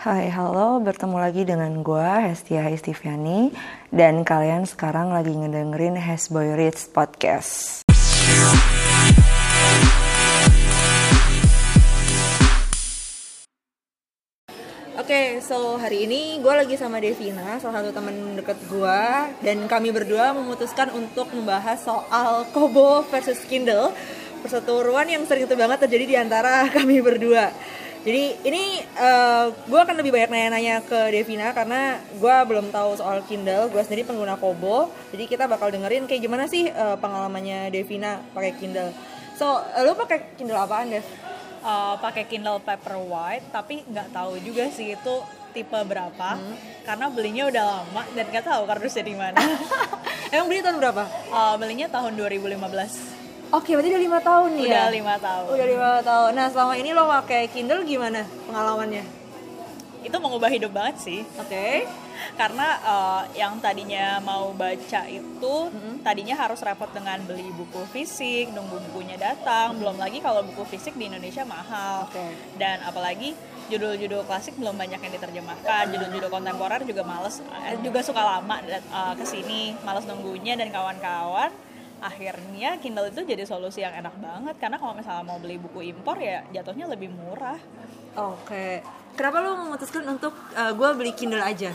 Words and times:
Hai, 0.00 0.32
halo, 0.32 0.80
bertemu 0.80 1.20
lagi 1.20 1.44
dengan 1.44 1.84
gue, 1.84 2.08
Hestia 2.24 2.64
Hestiviani, 2.64 3.52
dan 3.92 4.24
kalian 4.24 4.64
sekarang 4.64 5.12
lagi 5.12 5.28
ngedengerin 5.28 5.92
Hesboy 5.92 6.56
Rich 6.56 6.88
Podcast. 6.96 7.84
Oke, 14.96 15.04
okay, 15.04 15.44
so 15.44 15.76
hari 15.76 16.08
ini 16.08 16.40
gue 16.40 16.54
lagi 16.56 16.80
sama 16.80 16.96
Devina, 16.96 17.60
salah 17.60 17.84
satu 17.84 17.92
temen 17.92 18.40
deket 18.40 18.56
gue, 18.72 19.04
dan 19.44 19.68
kami 19.68 19.92
berdua 19.92 20.32
memutuskan 20.32 20.96
untuk 20.96 21.28
membahas 21.36 21.76
soal 21.76 22.48
Kobo 22.56 23.04
versus 23.12 23.44
Kindle, 23.44 23.92
perseteruan 24.40 25.12
yang 25.12 25.28
sering 25.28 25.44
itu 25.44 25.52
banget 25.60 25.84
terjadi 25.84 26.04
di 26.08 26.16
antara 26.16 26.64
kami 26.80 27.04
berdua. 27.04 27.52
Jadi 28.00 28.24
ini 28.48 28.80
uh, 28.96 29.52
gue 29.52 29.80
akan 29.80 30.00
lebih 30.00 30.16
banyak 30.16 30.32
nanya-nanya 30.32 30.80
ke 30.88 31.12
Devina 31.12 31.52
karena 31.52 32.00
gue 32.16 32.36
belum 32.48 32.72
tahu 32.72 32.96
soal 32.96 33.20
Kindle, 33.28 33.68
gue 33.68 33.82
sendiri 33.84 34.08
pengguna 34.08 34.40
Kobo, 34.40 34.88
jadi 35.12 35.28
kita 35.28 35.44
bakal 35.44 35.68
dengerin 35.68 36.08
kayak 36.08 36.24
gimana 36.24 36.48
sih 36.48 36.72
uh, 36.72 36.96
pengalamannya 36.96 37.68
Devina 37.68 38.24
pakai 38.32 38.56
Kindle. 38.56 38.96
So, 39.36 39.60
uh, 39.60 39.84
lu 39.84 39.92
pakai 39.92 40.32
Kindle 40.40 40.56
apaan, 40.56 40.88
Dev? 40.88 41.04
uh, 41.64 41.94
pakai 42.00 42.24
Kindle 42.26 42.60
Paperwhite 42.60 43.52
tapi 43.52 43.84
nggak 43.84 44.12
tahu 44.12 44.40
juga 44.40 44.68
sih 44.72 44.96
itu 44.96 45.14
tipe 45.50 45.74
berapa 45.82 46.38
hmm. 46.38 46.86
karena 46.86 47.06
belinya 47.10 47.44
udah 47.50 47.64
lama 47.66 48.02
dan 48.14 48.24
nggak 48.30 48.46
tahu 48.46 48.62
kardusnya 48.70 49.04
di 49.04 49.14
mana. 49.18 49.40
Emang 50.32 50.46
beli 50.46 50.62
tahun 50.62 50.78
berapa? 50.78 51.04
Uh, 51.30 51.54
belinya 51.58 51.90
tahun 51.90 52.14
2015. 52.14 53.19
Oke, 53.50 53.74
berarti 53.74 53.90
udah 53.90 54.02
lima 54.06 54.20
tahun 54.22 54.50
nih 54.54 54.66
udah 54.66 54.70
ya? 54.70 54.80
Udah 54.80 54.94
lima 54.94 55.14
tahun. 55.18 55.46
Udah 55.50 55.66
lima 55.66 55.90
tahun. 56.06 56.30
Nah, 56.38 56.46
selama 56.54 56.74
ini 56.78 56.90
lo 56.94 57.04
pakai 57.10 57.42
Kindle 57.50 57.82
gimana 57.82 58.22
pengalamannya? 58.46 59.04
Itu 60.06 60.16
mengubah 60.22 60.50
hidup 60.54 60.70
banget 60.70 60.96
sih. 61.02 61.20
Oke. 61.36 61.50
Okay 61.50 61.74
karena 62.36 62.68
uh, 62.84 63.22
yang 63.32 63.56
tadinya 63.60 64.20
mau 64.20 64.52
baca 64.52 65.02
itu 65.08 65.54
mm-hmm. 65.70 66.04
tadinya 66.04 66.36
harus 66.36 66.60
repot 66.60 66.90
dengan 66.92 67.20
beli 67.24 67.48
buku 67.54 67.84
fisik 67.90 68.52
nunggu 68.52 68.80
bukunya 68.90 69.16
datang 69.16 69.76
belum 69.80 69.96
lagi 69.96 70.20
kalau 70.20 70.44
buku 70.44 70.64
fisik 70.68 70.96
di 70.96 71.08
Indonesia 71.08 71.44
mahal 71.48 72.08
okay. 72.10 72.32
dan 72.60 72.84
apalagi 72.84 73.32
judul-judul 73.70 74.26
klasik 74.26 74.58
belum 74.58 74.74
banyak 74.74 74.98
yang 74.98 75.12
diterjemahkan 75.14 75.94
judul-judul 75.94 76.28
kontemporer 76.28 76.82
juga 76.82 77.02
males 77.06 77.38
eh, 77.70 77.78
juga 77.80 78.02
suka 78.02 78.18
lama 78.20 78.58
uh, 78.90 79.14
ke 79.14 79.24
sini 79.24 79.78
males 79.86 80.04
nunggunya 80.04 80.58
dan 80.58 80.74
kawan-kawan 80.74 81.54
akhirnya 82.00 82.80
Kindle 82.80 83.12
itu 83.12 83.22
jadi 83.24 83.44
solusi 83.44 83.84
yang 83.84 83.92
enak 83.92 84.16
banget 84.18 84.56
karena 84.56 84.76
kalau 84.80 84.96
misalnya 84.96 85.24
mau 85.24 85.38
beli 85.38 85.60
buku 85.60 85.92
impor 85.92 86.16
ya 86.16 86.44
jatuhnya 86.50 86.88
lebih 86.88 87.12
murah. 87.12 87.60
Oke, 88.18 88.82
kenapa 89.14 89.38
lo 89.38 89.54
memutuskan 89.68 90.02
untuk 90.08 90.34
uh, 90.58 90.72
gue 90.74 90.88
beli 90.96 91.12
Kindle 91.14 91.44
aja? 91.44 91.70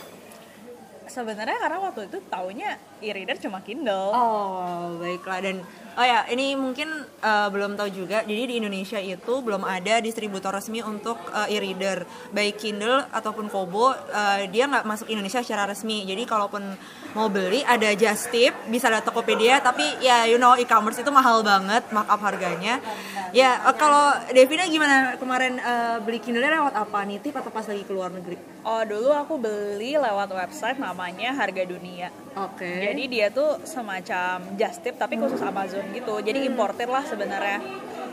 sebenarnya 1.16 1.58
karena 1.62 1.78
waktu 1.80 2.02
itu 2.10 2.18
taunya 2.28 2.78
e-reader 3.00 3.38
cuma 3.40 3.62
Kindle. 3.62 4.12
Oh, 4.12 4.98
baiklah 5.00 5.40
dan 5.42 5.62
oh 5.96 6.06
ya, 6.06 6.26
ini 6.28 6.58
mungkin 6.58 6.90
uh, 7.22 7.48
belum 7.54 7.78
tahu 7.78 7.90
juga. 7.94 8.26
Jadi 8.26 8.44
di 8.52 8.56
Indonesia 8.60 9.00
itu 9.00 9.34
belum 9.40 9.64
ada 9.64 10.02
distributor 10.02 10.52
resmi 10.52 10.82
untuk 10.82 11.18
uh, 11.32 11.48
e-reader, 11.48 12.04
baik 12.34 12.60
Kindle 12.60 13.06
ataupun 13.14 13.48
Kobo, 13.48 13.94
uh, 13.94 14.40
dia 14.50 14.68
nggak 14.68 14.86
masuk 14.86 15.08
Indonesia 15.08 15.40
secara 15.40 15.70
resmi. 15.70 16.04
Jadi 16.04 16.26
kalaupun 16.26 16.76
mau 17.16 17.32
beli 17.32 17.64
ada 17.64 17.96
just 17.96 18.28
tip, 18.28 18.52
bisa 18.68 18.92
ada 18.92 19.00
Tokopedia, 19.00 19.64
tapi 19.64 19.88
ya 20.04 20.28
you 20.28 20.36
know 20.36 20.60
e-commerce 20.60 21.00
itu 21.00 21.08
mahal 21.10 21.40
banget 21.42 21.88
markup 21.96 22.20
harganya. 22.20 22.84
Ya, 23.32 23.64
uh, 23.64 23.76
kalau 23.76 24.12
Devina 24.32 24.68
gimana 24.68 25.16
kemarin 25.16 25.60
uh, 25.64 26.04
beli 26.04 26.20
Kindle 26.20 26.44
lewat 26.44 26.76
apa? 26.76 27.08
Nitip 27.08 27.36
atau 27.36 27.52
pas 27.52 27.64
lagi 27.64 27.84
keluar 27.88 28.12
negeri? 28.12 28.36
Oh, 28.68 28.84
dulu 28.84 29.16
aku 29.16 29.40
beli 29.40 29.96
lewat 29.96 30.32
website 30.32 30.80
namanya 30.80 31.32
Harga 31.32 31.64
Dunia. 31.64 32.12
Oke. 32.36 32.64
Okay. 32.64 32.92
Jadi 32.92 33.04
dia 33.08 33.28
tuh 33.32 33.64
semacam 33.64 34.44
just 34.60 34.84
tip 34.84 35.00
tapi 35.00 35.16
khusus 35.16 35.40
Amazon 35.40 35.88
gitu. 35.96 36.20
Jadi 36.20 36.44
hmm. 36.44 36.50
importer 36.52 36.88
lah 36.88 37.04
sebenarnya. 37.08 37.60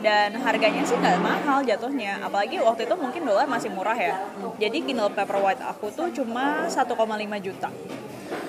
Dan 0.03 0.35
harganya 0.43 0.83
sih 0.83 0.99
nggak 0.99 1.23
mahal 1.23 1.63
jatuhnya. 1.63 2.19
Apalagi 2.19 2.59
waktu 2.59 2.83
itu 2.83 2.95
mungkin 2.99 3.23
dolar 3.23 3.47
masih 3.47 3.71
murah 3.71 3.95
ya. 3.95 4.19
Jadi 4.59 4.83
Kindle 4.83 5.11
Paperwhite 5.15 5.63
aku 5.63 5.87
tuh 5.91 6.11
cuma 6.11 6.67
1,5 6.67 6.83
juta 7.39 7.71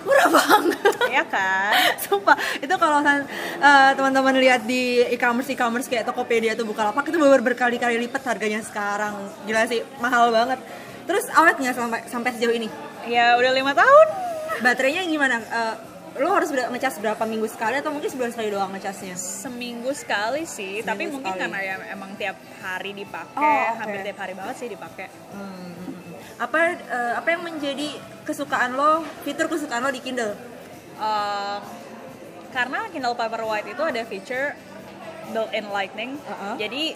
murah 0.04 0.28
banget. 0.30 0.94
Ya 1.10 1.24
kan? 1.26 1.72
Sumpah. 2.04 2.36
Itu 2.60 2.74
kalau 2.76 3.00
uh, 3.00 3.90
teman-teman 3.96 4.34
lihat 4.38 4.64
di 4.68 5.02
e-commerce 5.12 5.50
e-commerce 5.52 5.88
kayak 5.88 6.08
Tokopedia 6.08 6.54
atau 6.54 6.66
Bukalapak 6.68 7.08
itu 7.08 7.16
baru 7.16 7.42
berkali-kali 7.42 7.98
lipat 8.06 8.22
harganya 8.28 8.60
sekarang. 8.62 9.14
Gila 9.48 9.66
sih 9.66 9.80
mahal 9.98 10.30
banget. 10.30 10.58
Terus 11.04 11.24
awetnya 11.36 11.76
sampai 11.76 12.00
sampai 12.08 12.30
sejauh 12.36 12.54
ini? 12.54 12.68
Ya 13.08 13.36
udah 13.36 13.52
lima 13.52 13.72
tahun. 13.76 14.06
Baterainya 14.64 15.04
gimana? 15.04 15.42
Uh, 15.50 15.76
lo 16.14 16.30
harus 16.30 16.46
ngecas 16.54 17.02
berapa 17.02 17.26
minggu 17.26 17.50
sekali 17.50 17.82
atau 17.82 17.90
mungkin 17.90 18.06
sebulan 18.06 18.30
sekali 18.30 18.48
doang 18.54 18.70
ngecasnya? 18.70 19.18
Seminggu 19.18 19.90
sekali 19.90 20.46
sih, 20.46 20.78
seminggu 20.78 20.86
tapi 20.86 21.02
mungkin 21.10 21.32
karena 21.34 21.58
ya 21.58 21.74
emang 21.90 22.14
tiap 22.14 22.38
hari 22.62 22.94
dipakai, 22.94 23.34
oh, 23.34 23.42
okay. 23.42 23.78
hampir 23.82 24.00
tiap 24.06 24.18
hari 24.22 24.34
banget 24.38 24.54
sih 24.62 24.68
dipakai. 24.70 25.10
Hmm. 25.34 25.93
Apa 26.38 26.58
uh, 26.76 27.12
apa 27.18 27.28
yang 27.30 27.42
menjadi 27.46 27.94
kesukaan 28.26 28.74
lo, 28.74 29.06
fitur 29.22 29.46
kesukaan 29.46 29.84
lo 29.84 29.90
di 29.94 30.02
Kindle? 30.02 30.34
Uh, 30.98 31.58
karena 32.50 32.86
Kindle 32.90 33.18
Paperwhite 33.18 33.74
itu 33.74 33.82
ada 33.82 34.02
feature 34.06 34.54
built-in 35.30 35.66
lightning, 35.72 36.20
uh 36.26 36.30
-huh. 36.30 36.54
jadi 36.60 36.94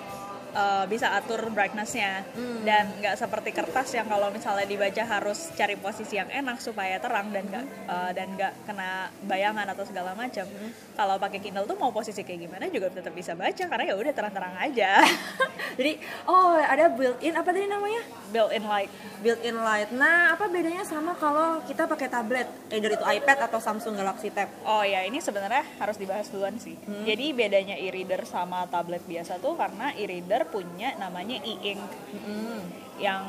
uh, 0.54 0.84
bisa 0.86 1.12
atur 1.16 1.40
brightnessnya 1.50 2.24
hmm. 2.32 2.62
dan 2.62 2.84
nggak 3.00 3.16
seperti 3.18 3.50
kertas 3.52 3.92
yang 3.92 4.06
kalau 4.06 4.30
misalnya 4.32 4.64
dibaca 4.64 5.02
harus 5.04 5.50
cari 5.58 5.76
posisi 5.76 6.16
yang 6.16 6.30
enak 6.30 6.62
supaya 6.62 6.96
terang 7.02 7.28
dan 7.34 7.44
nggak 7.50 7.64
uh, 7.90 8.10
dan 8.14 8.28
nggak 8.36 8.52
kena 8.64 9.12
bayangan 9.26 9.66
atau 9.68 9.84
segala 9.84 10.14
macam. 10.14 10.46
Hmm. 10.46 10.70
Kalau 10.96 11.16
pakai 11.20 11.38
Kindle 11.42 11.66
tuh 11.66 11.76
mau 11.76 11.90
posisi 11.92 12.22
kayak 12.22 12.48
gimana 12.48 12.64
juga 12.70 12.88
tetap 12.92 13.12
bisa 13.12 13.34
baca 13.34 13.64
karena 13.66 13.84
ya 13.84 13.94
udah 13.98 14.12
terang-terang 14.14 14.54
aja. 14.62 15.02
Jadi 15.78 15.92
oh 16.30 16.56
ada 16.56 16.88
built-in 16.90 17.34
apa 17.34 17.50
tadi 17.52 17.66
namanya? 17.68 18.02
Built-in 18.32 18.64
light. 18.64 18.90
Built-in 19.20 19.56
light. 19.58 19.90
Nah 19.92 20.34
apa 20.34 20.48
bedanya 20.48 20.82
sama 20.86 21.14
kalau 21.18 21.60
kita 21.66 21.84
pakai 21.86 22.08
tablet, 22.08 22.48
either 22.72 22.94
itu 22.94 23.04
iPad 23.04 23.50
atau 23.50 23.58
Samsung 23.60 23.94
Galaxy 23.98 24.30
Tab? 24.32 24.50
Oh 24.64 24.82
ya 24.82 25.04
ini 25.04 25.20
sebenarnya 25.20 25.66
harus 25.78 25.96
dibahas 25.98 26.30
duluan 26.30 26.56
sih. 26.58 26.74
Hmm. 26.86 27.04
Jadi 27.04 27.34
bedanya 27.34 27.76
e-reader 27.78 28.26
sama 28.26 28.66
tablet 28.70 29.02
biasa 29.06 29.38
tuh 29.38 29.54
karena 29.54 29.94
e-reader 29.94 30.38
Reader 30.38 30.47
punya 30.48 30.96
namanya 30.96 31.36
e-ink 31.44 31.80
hmm. 32.12 32.60
yang 32.98 33.24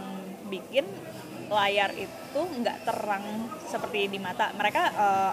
bikin 0.50 0.85
layar 1.50 1.91
itu 1.97 2.41
nggak 2.41 2.85
terang 2.85 3.50
seperti 3.66 4.09
di 4.09 4.19
mata. 4.22 4.53
Mereka 4.53 4.84
uh, 4.94 5.31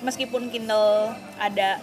meskipun 0.00 0.48
Kindle 0.48 1.12
ada 1.36 1.80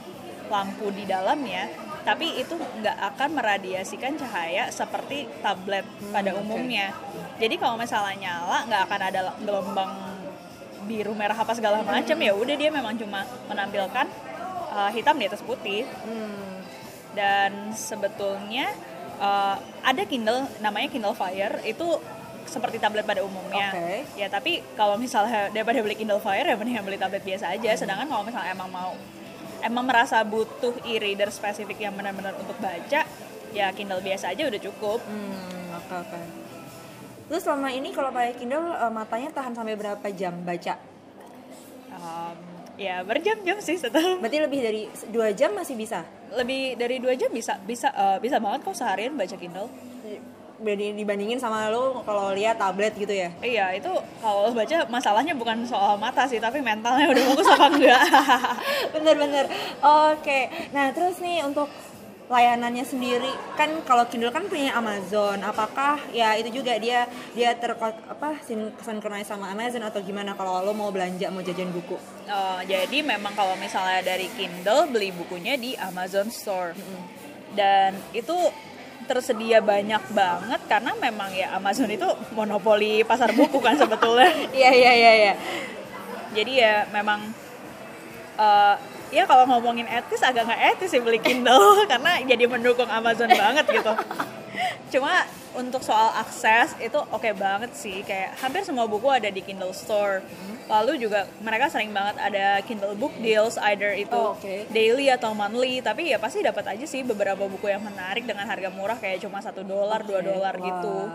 lampu 0.49 0.89
di 0.89 1.05
dalamnya, 1.05 1.69
tapi 2.01 2.39
itu 2.39 2.57
nggak 2.57 2.97
akan 3.13 3.29
meradiasikan 3.37 4.17
cahaya 4.17 4.71
seperti 4.73 5.29
tablet 5.43 5.85
hmm, 5.85 6.13
pada 6.15 6.33
umumnya. 6.33 6.95
Okay. 6.95 7.45
Jadi 7.45 7.55
kalau 7.61 7.77
misalnya 7.77 8.15
nyala 8.17 8.57
nggak 8.65 8.81
akan 8.89 9.01
ada 9.13 9.19
gelombang 9.37 9.93
biru 10.87 11.11
merah 11.11 11.35
apa 11.35 11.51
segala 11.51 11.83
macam 11.83 12.15
hmm. 12.15 12.25
ya 12.25 12.33
udah 12.33 12.55
dia 12.55 12.71
memang 12.71 12.95
cuma 12.95 13.27
menampilkan 13.51 14.07
uh, 14.71 14.89
hitam 14.89 15.19
di 15.19 15.25
atas 15.29 15.43
putih. 15.45 15.85
Hmm. 16.01 16.63
Dan 17.13 17.73
sebetulnya 17.73 18.71
uh, 19.19 19.55
ada 19.83 20.03
Kindle 20.05 20.47
namanya 20.59 20.87
Kindle 20.89 21.15
Fire 21.17 21.61
itu 21.65 21.99
seperti 22.47 22.79
tablet 22.79 23.03
pada 23.03 23.21
umumnya. 23.27 23.75
Okay. 23.75 24.07
Ya, 24.15 24.31
tapi 24.31 24.63
kalau 24.79 24.95
misalnya 24.95 25.51
daripada 25.51 25.83
beli 25.83 25.99
Kindle 25.99 26.23
Fire 26.23 26.47
ya 26.47 26.55
mending 26.55 26.79
beli 26.81 26.95
tablet 26.95 27.21
biasa 27.21 27.51
aja. 27.51 27.75
Hmm. 27.75 27.79
Sedangkan 27.79 28.07
kalau 28.07 28.23
misalnya 28.23 28.55
emang 28.55 28.71
mau 28.71 28.95
emang 29.59 29.83
merasa 29.83 30.23
butuh 30.23 30.73
e-reader 30.87 31.27
spesifik 31.33 31.81
yang 31.83 31.93
benar-benar 31.97 32.37
untuk 32.39 32.55
baca, 32.61 33.03
ya 33.51 33.67
Kindle 33.75 33.99
biasa 33.99 34.31
aja 34.31 34.47
udah 34.47 34.61
cukup. 34.63 34.99
Hmm, 35.03 35.75
oke 35.75 35.85
okay, 35.85 35.97
oke. 35.97 36.09
Okay. 36.09 36.25
Terus 37.27 37.41
selama 37.43 37.67
ini 37.75 37.91
kalau 37.91 38.09
pakai 38.15 38.39
Kindle 38.39 38.63
uh, 38.71 38.87
matanya 38.87 39.29
tahan 39.35 39.51
sampai 39.51 39.75
berapa 39.75 40.07
jam 40.15 40.39
baca? 40.47 40.79
Um, 41.91 42.56
ya 42.77 43.03
berjam-jam 43.03 43.57
sih 43.59 43.75
setelah. 43.81 44.21
Berarti 44.21 44.37
lebih 44.39 44.59
dari 44.61 44.81
dua 45.09 45.33
jam 45.33 45.51
masih 45.57 45.75
bisa? 45.75 46.05
lebih 46.35 46.75
dari 46.75 46.99
dua 46.99 47.15
jam 47.15 47.31
bisa 47.31 47.55
bisa 47.63 47.87
uh, 47.95 48.17
bisa 48.19 48.41
banget 48.43 48.67
kok 48.67 48.75
seharian 48.75 49.15
baca 49.15 49.37
Kindle 49.39 49.71
dibandingin 50.57 51.37
sama 51.37 51.69
lo 51.69 52.01
kalau 52.01 52.33
lihat 52.33 52.57
tablet 52.57 52.89
gitu 52.97 53.13
ya 53.13 53.29
iya 53.45 53.77
itu 53.77 53.93
kalau 54.17 54.49
baca 54.49 54.89
masalahnya 54.89 55.37
bukan 55.37 55.61
soal 55.69 56.01
mata 56.01 56.25
sih 56.25 56.41
tapi 56.41 56.65
mentalnya 56.65 57.13
udah 57.13 57.23
bagus 57.29 57.47
apa 57.53 57.67
enggak 57.77 58.01
bener-bener 58.97 59.45
oke 59.85 60.17
okay. 60.17 60.49
nah 60.73 60.89
terus 60.89 61.21
nih 61.21 61.45
untuk 61.45 61.69
layanannya 62.27 62.83
sendiri 62.83 63.31
kan 63.55 63.71
kalau 63.87 64.03
Kindle 64.11 64.35
kan 64.35 64.51
punya 64.51 64.75
Amazon 64.75 65.39
apakah 65.47 65.95
ya 66.11 66.35
itu 66.35 66.59
juga 66.59 66.75
dia 66.75 67.07
dia 67.31 67.55
ter 67.55 67.71
apa 67.79 68.43
sinkronis 68.83 69.31
sama 69.31 69.47
Amazon 69.55 69.87
atau 69.87 70.03
gimana 70.03 70.35
kalau 70.35 70.59
lo 70.59 70.75
mau 70.75 70.91
belanja 70.91 71.31
mau 71.31 71.39
jajan 71.39 71.71
buku 71.71 71.95
oh, 72.27 72.59
jadi 72.67 72.99
memang 72.99 73.31
kalau 73.31 73.55
misalnya 73.55 74.03
dari 74.03 74.27
Kindle 74.35 74.91
beli 74.91 75.15
bukunya 75.15 75.55
di 75.55 75.79
Amazon 75.79 76.27
Store 76.27 76.75
mm 76.75 76.83
-hmm. 76.83 77.03
dan 77.55 77.95
itu 78.11 78.35
tersedia 79.07 79.63
banyak 79.63 80.03
banget 80.11 80.61
karena 80.67 80.91
memang 80.99 81.31
ya 81.31 81.55
Amazon 81.55 81.87
itu 81.87 82.05
monopoli 82.35 83.07
pasar 83.07 83.31
buku 83.31 83.57
kan 83.63 83.79
sebetulnya. 83.79 84.27
Iya 84.57 84.71
iya 84.75 84.91
iya 84.93 85.11
iya. 85.15 85.33
Jadi 86.35 86.53
ya 86.59 86.83
memang 86.91 87.23
eh, 88.35 88.75
ya 89.09 89.23
kalau 89.23 89.47
ngomongin 89.47 89.85
etis 89.85 90.19
agak 90.19 90.45
nggak 90.45 90.61
etis 90.75 90.89
sih 90.89 90.99
beli 90.99 91.17
Kindle 91.17 91.81
karena 91.91 92.19
jadi 92.23 92.43
mendukung 92.45 92.87
Amazon 92.87 93.29
banget 93.29 93.65
gitu. 93.67 93.93
Cuma 94.87 95.27
untuk 95.53 95.81
soal 95.81 96.13
akses 96.15 96.77
itu 96.77 96.95
oke 96.95 97.27
banget 97.33 97.73
sih 97.73 98.01
kayak 98.01 98.37
hampir 98.37 98.61
semua 98.61 98.85
buku 98.85 99.09
ada 99.09 99.27
di 99.27 99.41
Kindle 99.41 99.73
Store. 99.73 100.21
Lalu 100.67 100.99
juga 100.99 101.23
mereka 101.39 101.71
sering 101.71 101.91
banget 101.91 102.19
ada 102.19 102.59
Kindle 102.61 102.93
Book 102.93 103.15
Deals 103.17 103.55
either 103.71 103.95
itu 103.95 104.11
Oh, 104.11 104.35
oke. 104.35 104.67
daily 104.69 105.07
atau 105.07 105.31
monthly 105.31 105.79
tapi 105.79 106.11
ya 106.11 106.19
pasti 106.19 106.43
dapat 106.43 106.67
aja 106.67 106.83
sih 106.83 107.01
beberapa 107.01 107.47
buku 107.47 107.67
yang 107.67 107.79
menarik 107.81 108.27
dengan 108.27 108.43
harga 108.43 108.67
murah 108.67 108.99
kayak 108.99 109.23
cuma 109.23 109.39
satu 109.39 109.63
dolar 109.63 110.03
dua 110.03 110.19
dolar 110.19 110.59
gitu 110.59 111.07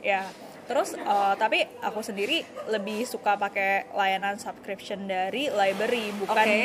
ya 0.00 0.28
terus 0.66 0.92
eh, 0.92 1.34
tapi 1.38 1.64
aku 1.80 2.02
sendiri 2.02 2.42
lebih 2.68 3.06
suka 3.06 3.34
pakai 3.34 3.88
layanan 3.94 4.36
subscription 4.36 5.06
dari 5.06 5.48
library 5.48 6.12
bukan 6.18 6.36
Oke. 6.36 6.60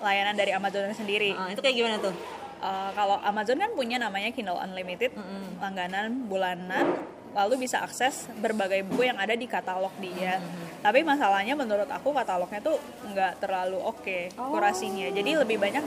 Layanan 0.00 0.34
dari 0.34 0.52
Amazon 0.52 0.90
sendiri 0.92 1.32
Ah, 1.32 1.52
itu 1.52 1.60
kayak 1.60 1.76
gimana 1.76 1.96
tuh? 2.00 2.12
Eh, 2.60 2.90
kalau 2.92 3.16
Amazon 3.24 3.56
kan 3.56 3.72
punya 3.72 3.96
namanya 3.96 4.28
Kindle 4.36 4.60
Unlimited 4.60 5.16
langganan 5.56 6.28
bulanan 6.28 6.92
lalu 7.30 7.64
bisa 7.64 7.80
akses 7.80 8.26
berbagai 8.36 8.82
buku 8.84 9.06
yang 9.06 9.16
ada 9.16 9.32
di 9.32 9.46
katalog 9.46 9.94
dia 10.02 10.42
tapi 10.82 11.00
masalahnya 11.00 11.54
menurut 11.54 11.86
aku 11.86 12.10
katalognya 12.10 12.58
tuh 12.58 12.74
nggak 13.06 13.38
terlalu 13.38 13.78
oke 13.78 14.34
kurasinya 14.34 15.08
jadi 15.14 15.38
lebih 15.40 15.56
banyak 15.56 15.80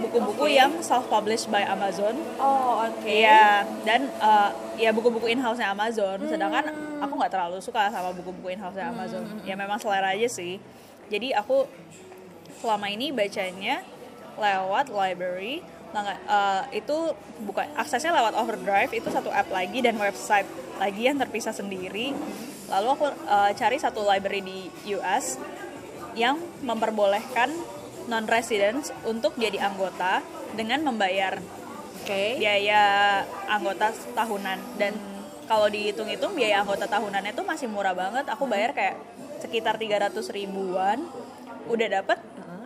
buku-buku 0.00 0.56
yang 0.56 0.72
self 0.80 1.06
published 1.06 1.46
by 1.46 1.60
Amazon 1.62 2.16
Oh 2.40 2.82
oke. 2.82 3.04
Iya, 3.04 3.68
dan 3.84 4.08
uh, 4.18 4.48
ya 4.80 4.90
buku-buku 4.90 5.28
in-house-nya 5.28 5.76
Amazon. 5.76 6.16
Sedangkan 6.24 6.72
aku 6.98 7.12
nggak 7.20 7.32
terlalu 7.36 7.60
suka 7.60 7.92
sama 7.92 8.10
buku-buku 8.16 8.56
in-house-nya 8.56 8.88
Amazon. 8.88 9.28
Ya 9.44 9.52
memang 9.54 9.76
selera 9.76 10.16
aja 10.16 10.24
sih. 10.24 10.56
Jadi 11.12 11.36
aku 11.36 11.68
selama 12.60 12.86
ini 12.92 13.10
bacanya 13.10 13.82
lewat 14.36 14.92
library. 14.92 15.64
Uh, 15.90 16.62
itu 16.70 17.18
bukan 17.42 17.66
aksesnya 17.74 18.14
lewat 18.14 18.38
Overdrive 18.38 18.94
itu 18.94 19.10
satu 19.10 19.26
app 19.34 19.50
lagi 19.50 19.82
dan 19.82 19.98
website 19.98 20.46
lagi 20.78 21.10
yang 21.10 21.18
terpisah 21.18 21.50
sendiri. 21.50 22.14
Lalu 22.70 22.88
aku 22.94 23.10
uh, 23.10 23.50
cari 23.50 23.74
satu 23.74 24.06
library 24.06 24.38
di 24.38 24.58
US 24.94 25.34
yang 26.14 26.38
memperbolehkan 26.62 27.50
non-residents 28.06 28.94
untuk 29.02 29.34
jadi 29.34 29.66
anggota 29.66 30.22
dengan 30.54 30.86
membayar 30.86 31.42
Oke. 32.02 32.38
biaya 32.38 32.82
anggota 33.50 33.90
tahunan 34.14 34.58
dan 34.78 34.94
kalau 35.50 35.66
dihitung-hitung 35.66 36.38
biaya 36.38 36.62
anggota 36.62 36.86
tahunannya 36.86 37.34
tuh 37.34 37.46
masih 37.46 37.66
murah 37.66 37.94
banget 37.94 38.26
aku 38.30 38.46
bayar 38.46 38.70
kayak 38.74 38.96
sekitar 39.42 39.78
300 39.78 40.14
ribuan 40.30 41.02
udah 41.70 41.88
dapet 42.00 42.18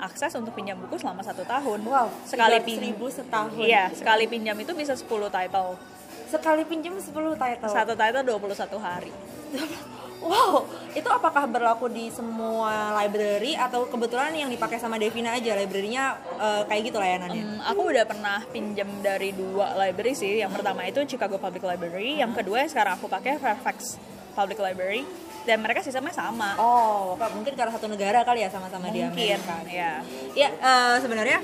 akses 0.05 0.33
untuk 0.35 0.53
pinjam 0.53 0.77
buku 0.77 0.95
selama 0.95 1.21
satu 1.21 1.43
tahun 1.43 1.81
Wow. 1.83 2.09
sekali 2.23 2.57
300 2.57 2.63
pinjam 2.63 2.95
setahun. 3.09 3.57
iya 3.59 3.85
sekali 3.91 4.25
pinjam 4.27 4.57
itu 4.57 4.73
bisa 4.73 4.93
10 4.93 5.09
title 5.29 5.81
Sekali 6.25 6.63
pinjam 6.65 6.95
10 6.95 7.09
title. 7.37 7.71
satu 7.71 7.95
title 7.95 8.23
21 8.23 8.77
hari 8.79 9.13
Wow, 10.25 10.65
itu 10.91 11.05
apakah 11.05 11.45
berlaku 11.45 11.85
di 11.87 12.09
semua 12.09 12.97
library 12.97 13.53
atau 13.53 13.85
kebetulan 13.85 14.33
yang 14.33 14.49
dipakai 14.49 14.81
sama 14.81 14.97
Devina 14.97 15.37
aja 15.37 15.53
library-nya 15.53 16.17
eh, 16.41 16.63
kayak 16.65 16.83
gitu 16.83 16.97
layanannya? 16.97 17.45
Hmm, 17.45 17.61
aku 17.61 17.93
udah 17.93 18.09
pernah 18.09 18.41
pinjam 18.49 18.89
dari 19.05 19.37
dua 19.37 19.77
library 19.77 20.17
sih. 20.17 20.41
Yang 20.41 20.57
pertama 20.57 20.89
itu 20.89 21.05
Chicago 21.05 21.37
Public 21.37 21.61
Library, 21.63 22.25
yang 22.25 22.33
kedua 22.33 22.65
yang 22.65 22.71
sekarang 22.73 22.97
aku 22.97 23.05
pakai 23.05 23.37
Fairfax 23.37 24.01
Public 24.33 24.57
Library. 24.57 25.05
Dan 25.45 25.61
mereka 25.61 25.85
sistemnya 25.85 26.13
sama. 26.17 26.57
Oh, 26.57 27.15
Kak, 27.21 27.37
mungkin 27.37 27.53
karena 27.53 27.73
satu 27.73 27.85
negara 27.85 28.25
kali 28.25 28.41
ya 28.41 28.49
sama-sama 28.49 28.89
di 28.89 29.05
Mungkin, 29.05 29.37
Amerika. 29.37 29.57
ya. 29.69 30.01
Ya, 30.33 30.49
eh, 30.51 30.97
sebenarnya 31.05 31.39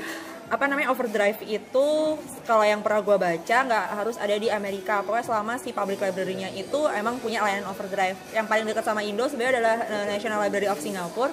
apa 0.51 0.67
namanya 0.67 0.91
overdrive 0.91 1.47
itu 1.47 1.89
kalau 2.43 2.67
yang 2.67 2.83
pernah 2.83 2.99
gue 3.07 3.15
baca 3.15 3.57
nggak 3.71 3.87
harus 3.95 4.19
ada 4.19 4.35
di 4.35 4.51
Amerika 4.51 4.99
pokoknya 5.07 5.23
selama 5.31 5.55
si 5.63 5.71
public 5.71 6.03
library-nya 6.03 6.51
itu 6.59 6.91
emang 6.91 7.23
punya 7.23 7.39
layanan 7.39 7.71
overdrive 7.71 8.19
yang 8.35 8.51
paling 8.51 8.67
dekat 8.67 8.83
sama 8.83 8.99
Indo 9.07 9.31
sebenarnya 9.31 9.63
adalah 9.63 9.77
eh, 9.87 10.05
National 10.11 10.43
Library 10.43 10.67
of 10.67 10.83
Singapore 10.83 11.31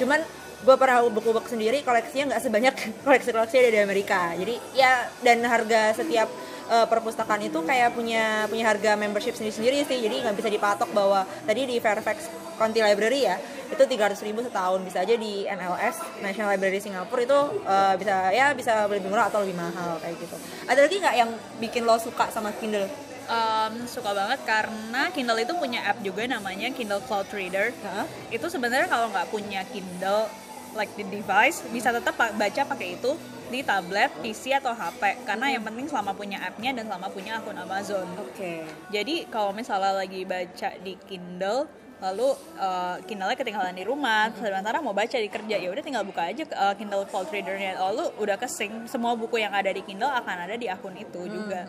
cuman 0.00 0.24
gue 0.64 0.76
pernah 0.80 1.04
buku-buku 1.12 1.44
sendiri 1.44 1.84
koleksinya 1.84 2.32
nggak 2.32 2.40
sebanyak 2.40 2.74
koleksi-koleksi 3.04 3.56
ada 3.60 3.70
di 3.76 3.80
Amerika 3.84 4.32
jadi 4.32 4.56
ya 4.72 5.12
dan 5.20 5.44
harga 5.44 6.00
setiap 6.00 6.32
eh, 6.70 6.86
perpustakaan 6.88 7.42
itu 7.44 7.58
kayak 7.64 7.92
punya 7.96 8.48
punya 8.48 8.64
harga 8.68 8.96
membership 8.96 9.34
sendiri-sendiri 9.36 9.84
sih. 9.84 9.98
Jadi 10.00 10.24
nggak 10.24 10.36
bisa 10.36 10.48
dipatok 10.48 10.90
bahwa 10.92 11.24
tadi 11.44 11.68
di 11.68 11.76
Fairfax 11.80 12.28
County 12.54 12.80
Library 12.80 13.26
ya 13.26 13.36
itu 13.68 13.82
300.000 13.82 14.28
ribu 14.30 14.40
setahun. 14.44 14.80
Bisa 14.86 15.02
aja 15.02 15.14
di 15.16 15.48
NLS 15.48 16.22
National 16.22 16.54
Library 16.54 16.78
Singapura 16.80 17.22
itu 17.24 17.40
eh, 17.64 17.94
bisa 18.00 18.16
ya 18.30 18.46
bisa 18.52 18.86
lebih 18.86 19.10
murah 19.10 19.28
atau 19.28 19.42
lebih 19.42 19.56
mahal 19.58 19.98
kayak 20.00 20.16
gitu. 20.20 20.36
Ada 20.70 20.80
lagi 20.86 20.96
nggak 21.00 21.16
yang 21.16 21.30
bikin 21.60 21.82
lo 21.84 21.96
suka 21.98 22.30
sama 22.30 22.54
Kindle? 22.56 22.88
Em, 23.24 23.88
suka 23.88 24.12
banget 24.12 24.36
karena 24.44 25.08
Kindle 25.08 25.40
itu 25.40 25.56
punya 25.56 25.80
app 25.88 25.96
juga 26.04 26.28
namanya 26.28 26.68
Kindle 26.76 27.00
Cloud 27.08 27.32
Reader. 27.32 27.72
Hah? 27.80 28.04
Itu 28.28 28.52
sebenarnya 28.52 28.84
kalau 28.84 29.08
nggak 29.08 29.32
punya 29.32 29.64
Kindle 29.72 30.28
like 30.76 30.92
the 30.98 31.06
device 31.06 31.62
bisa 31.70 31.94
tetap 31.94 32.18
baca 32.18 32.62
pakai 32.66 32.98
itu 32.98 33.14
di 33.54 33.62
tablet, 33.62 34.10
PC 34.18 34.58
atau 34.58 34.74
HP 34.74 35.22
karena 35.22 35.54
yang 35.54 35.62
penting 35.62 35.86
selama 35.86 36.10
punya 36.10 36.42
appnya 36.42 36.74
dan 36.74 36.90
selama 36.90 37.06
punya 37.14 37.38
akun 37.38 37.54
Amazon. 37.54 38.06
oke 38.18 38.54
Jadi 38.90 39.30
kalau 39.30 39.54
misalnya 39.54 39.94
lagi 39.94 40.26
baca 40.26 40.74
di 40.82 40.98
Kindle, 41.06 41.70
lalu 42.02 42.34
uh, 42.58 42.98
Kindle-nya 43.06 43.38
ketinggalan 43.38 43.78
di 43.78 43.86
rumah, 43.86 44.34
sementara 44.34 44.82
mau 44.82 44.90
baca 44.92 45.14
di 45.14 45.30
kerja, 45.30 45.56
ya 45.56 45.70
udah 45.70 45.82
tinggal 45.86 46.02
buka 46.02 46.26
aja 46.26 46.42
uh, 46.50 46.74
Kindle 46.74 47.06
Cloud 47.06 47.30
Reader-nya, 47.30 47.78
lalu 47.78 48.10
udah 48.18 48.34
kesync 48.34 48.90
semua 48.90 49.14
buku 49.14 49.38
yang 49.38 49.54
ada 49.54 49.70
di 49.70 49.80
Kindle 49.86 50.10
akan 50.10 50.50
ada 50.50 50.58
di 50.58 50.66
akun 50.66 50.98
itu 50.98 51.22
juga. 51.30 51.64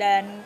Dan 0.00 0.40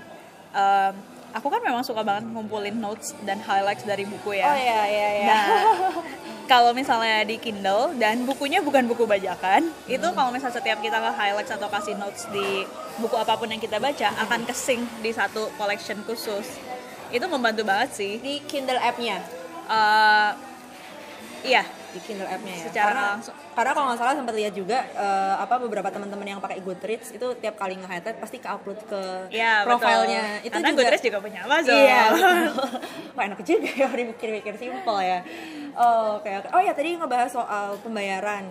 um, 0.51 0.95
aku 1.33 1.49
kan 1.49 1.61
memang 1.65 1.81
suka 1.83 2.05
banget 2.05 2.29
ngumpulin 2.29 2.77
notes 2.77 3.17
dan 3.25 3.41
highlights 3.41 3.85
dari 3.89 4.05
buku 4.05 4.37
ya. 4.37 4.53
oh 4.53 4.59
ya 4.59 4.83
ya 4.85 5.09
ya 5.17 5.25
Nah, 5.27 5.45
kalau 6.49 6.75
misalnya 6.75 7.23
di 7.23 7.39
Kindle 7.39 7.95
dan 7.99 8.27
bukunya 8.27 8.63
bukan 8.63 8.87
buku 8.89 9.07
bajakan, 9.07 9.71
itu 9.87 10.07
kalau 10.13 10.31
misalnya 10.35 10.59
setiap 10.59 10.79
kita 10.83 10.99
nge-highlights 10.99 11.53
atau 11.55 11.69
kasih 11.71 11.95
notes 11.97 12.27
di 12.31 12.67
buku 12.99 13.15
apa 13.17 13.39
pun 13.39 13.49
yang 13.49 13.63
kita 13.63 13.79
baca 13.79 14.13
akan 14.29 14.45
kesync 14.45 14.85
di 15.01 15.11
satu 15.15 15.49
collection 15.57 16.03
khusus. 16.05 16.59
Itu 17.13 17.29
membantu 17.29 17.63
banget 17.69 17.91
sih. 17.93 18.13
di 18.19 18.41
Kindle 18.49 18.81
app-nya 18.81 19.43
Eh, 19.73 20.31
iya, 21.47 21.63
di 21.93 22.01
Kindle 22.01 22.25
app-nya 22.27 22.55
ya 22.57 22.67
Secara 22.73 22.89
karena, 22.89 23.05
langsung. 23.15 23.35
karena 23.53 23.71
kalau 23.77 23.87
nggak 23.93 24.01
salah 24.01 24.15
sempat 24.17 24.35
lihat 24.35 24.55
juga 24.57 24.79
eh, 24.97 25.35
apa 25.37 25.55
beberapa 25.61 25.89
teman-teman 25.93 26.27
yang 26.27 26.41
pakai 26.41 26.59
Goodreads 26.65 27.13
itu 27.13 27.27
tiap 27.39 27.55
kali 27.61 27.77
nge-highlight 27.77 28.17
pasti 28.17 28.41
ke-upload 28.41 28.81
ke 28.89 29.03
iya 29.29 29.63
profilnya 29.69 30.41
betul. 30.41 30.47
itu 30.49 30.55
Karena 30.57 30.69
juga 30.73 30.79
Goodreads 30.81 31.05
juga 31.05 31.19
punya 31.21 31.41
Amazon. 31.45 31.77
Iya. 31.77 32.03
Wah 33.17 33.25
enak 33.29 33.41
juga 33.45 33.69
ya 33.71 33.89
dipikir-pikir 34.01 34.55
simpel 34.57 34.97
ya. 35.05 35.19
Oh, 35.77 36.17
oke 36.21 36.29
oke. 36.29 36.49
Oh 36.57 36.61
ya 36.61 36.73
tadi 36.73 36.97
ngebahas 36.97 37.31
soal 37.33 37.77
pembayaran. 37.85 38.49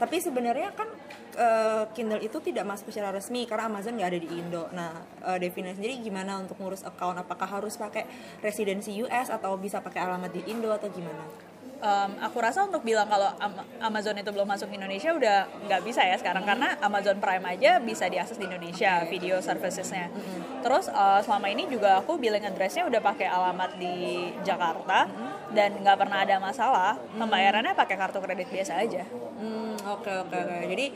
Tapi 0.00 0.16
sebenarnya 0.16 0.72
kan 0.72 0.88
eh, 1.36 1.84
Kindle 1.92 2.24
itu 2.24 2.40
tidak 2.40 2.64
masuk 2.64 2.88
secara 2.88 3.12
resmi 3.12 3.44
karena 3.44 3.68
Amazon 3.68 4.00
nggak 4.00 4.10
ada 4.10 4.20
di 4.20 4.28
Indo. 4.32 4.64
Nah, 4.72 4.90
eh, 5.28 5.38
Devina 5.38 5.70
sendiri 5.76 6.00
gimana 6.00 6.40
untuk 6.40 6.56
ngurus 6.58 6.82
account? 6.82 7.20
Apakah 7.20 7.60
harus 7.60 7.76
pakai 7.76 8.08
residensi 8.40 8.96
US 9.04 9.28
atau 9.28 9.54
bisa 9.60 9.78
pakai 9.84 10.00
alamat 10.02 10.32
di 10.32 10.42
Indo 10.48 10.72
atau 10.72 10.88
gimana? 10.88 11.49
Em, 11.80 12.12
aku 12.20 12.36
rasa 12.38 12.60
untuk 12.62 12.84
bilang 12.84 13.08
kalau 13.08 13.32
Am- 13.40 13.64
Amazon 13.80 14.12
itu 14.14 14.28
belum 14.28 14.44
masuk 14.44 14.68
Indonesia 14.68 15.10
udah 15.10 15.48
nggak 15.64 15.80
bisa 15.80 16.04
ya 16.04 16.12
sekarang 16.14 16.44
karena 16.44 16.76
Amazon 16.78 17.16
Prime 17.16 17.40
aja 17.42 17.80
bisa 17.80 18.04
diakses 18.04 18.36
di 18.36 18.44
Indonesia 18.44 19.00
video 19.08 19.40
servicesnya. 19.40 20.12
Terus 20.60 20.92
eh, 20.92 21.20
selama 21.24 21.48
ini 21.48 21.64
juga 21.66 21.96
aku 21.96 22.20
billing 22.20 22.44
addressnya 22.44 22.84
udah 22.84 23.00
pakai 23.00 23.24
alamat 23.26 23.80
di 23.80 24.28
Jakarta 24.40 25.08
dan 25.50 25.80
nggak 25.80 25.96
pernah 25.96 26.20
ada 26.20 26.36
masalah. 26.36 27.00
Pembayarannya 27.16 27.72
pakai 27.72 27.96
kartu 27.96 28.20
kredit 28.20 28.52
biasa 28.52 28.76
aja. 28.76 29.08
Hmm, 29.40 29.72
oke 29.80 30.12
oke 30.28 30.36
oke. 30.36 30.56
Jadi 30.68 30.86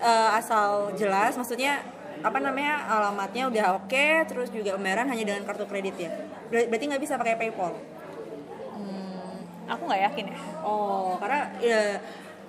eh, 0.00 0.30
asal 0.34 0.96
jelas, 0.96 1.36
maksudnya 1.36 1.84
apa 2.20 2.36
namanya 2.36 2.84
alamatnya 2.88 3.48
udah 3.48 3.66
oke, 3.76 4.06
terus 4.24 4.48
juga 4.48 4.76
pembayaran 4.76 5.04
hanya 5.04 5.24
dengan 5.24 5.44
kartu 5.44 5.68
kredit 5.68 5.96
ya. 5.96 6.08
Ber- 6.48 6.68
Berarti 6.68 6.84
nggak 6.88 7.02
bisa 7.04 7.20
pakai 7.20 7.36
PayPal. 7.36 7.76
Aku 9.70 9.82
nggak 9.86 10.02
yakin 10.10 10.24
ya. 10.34 10.38
Oh, 10.66 11.14
karena 11.22 11.40
ya, 11.62 11.82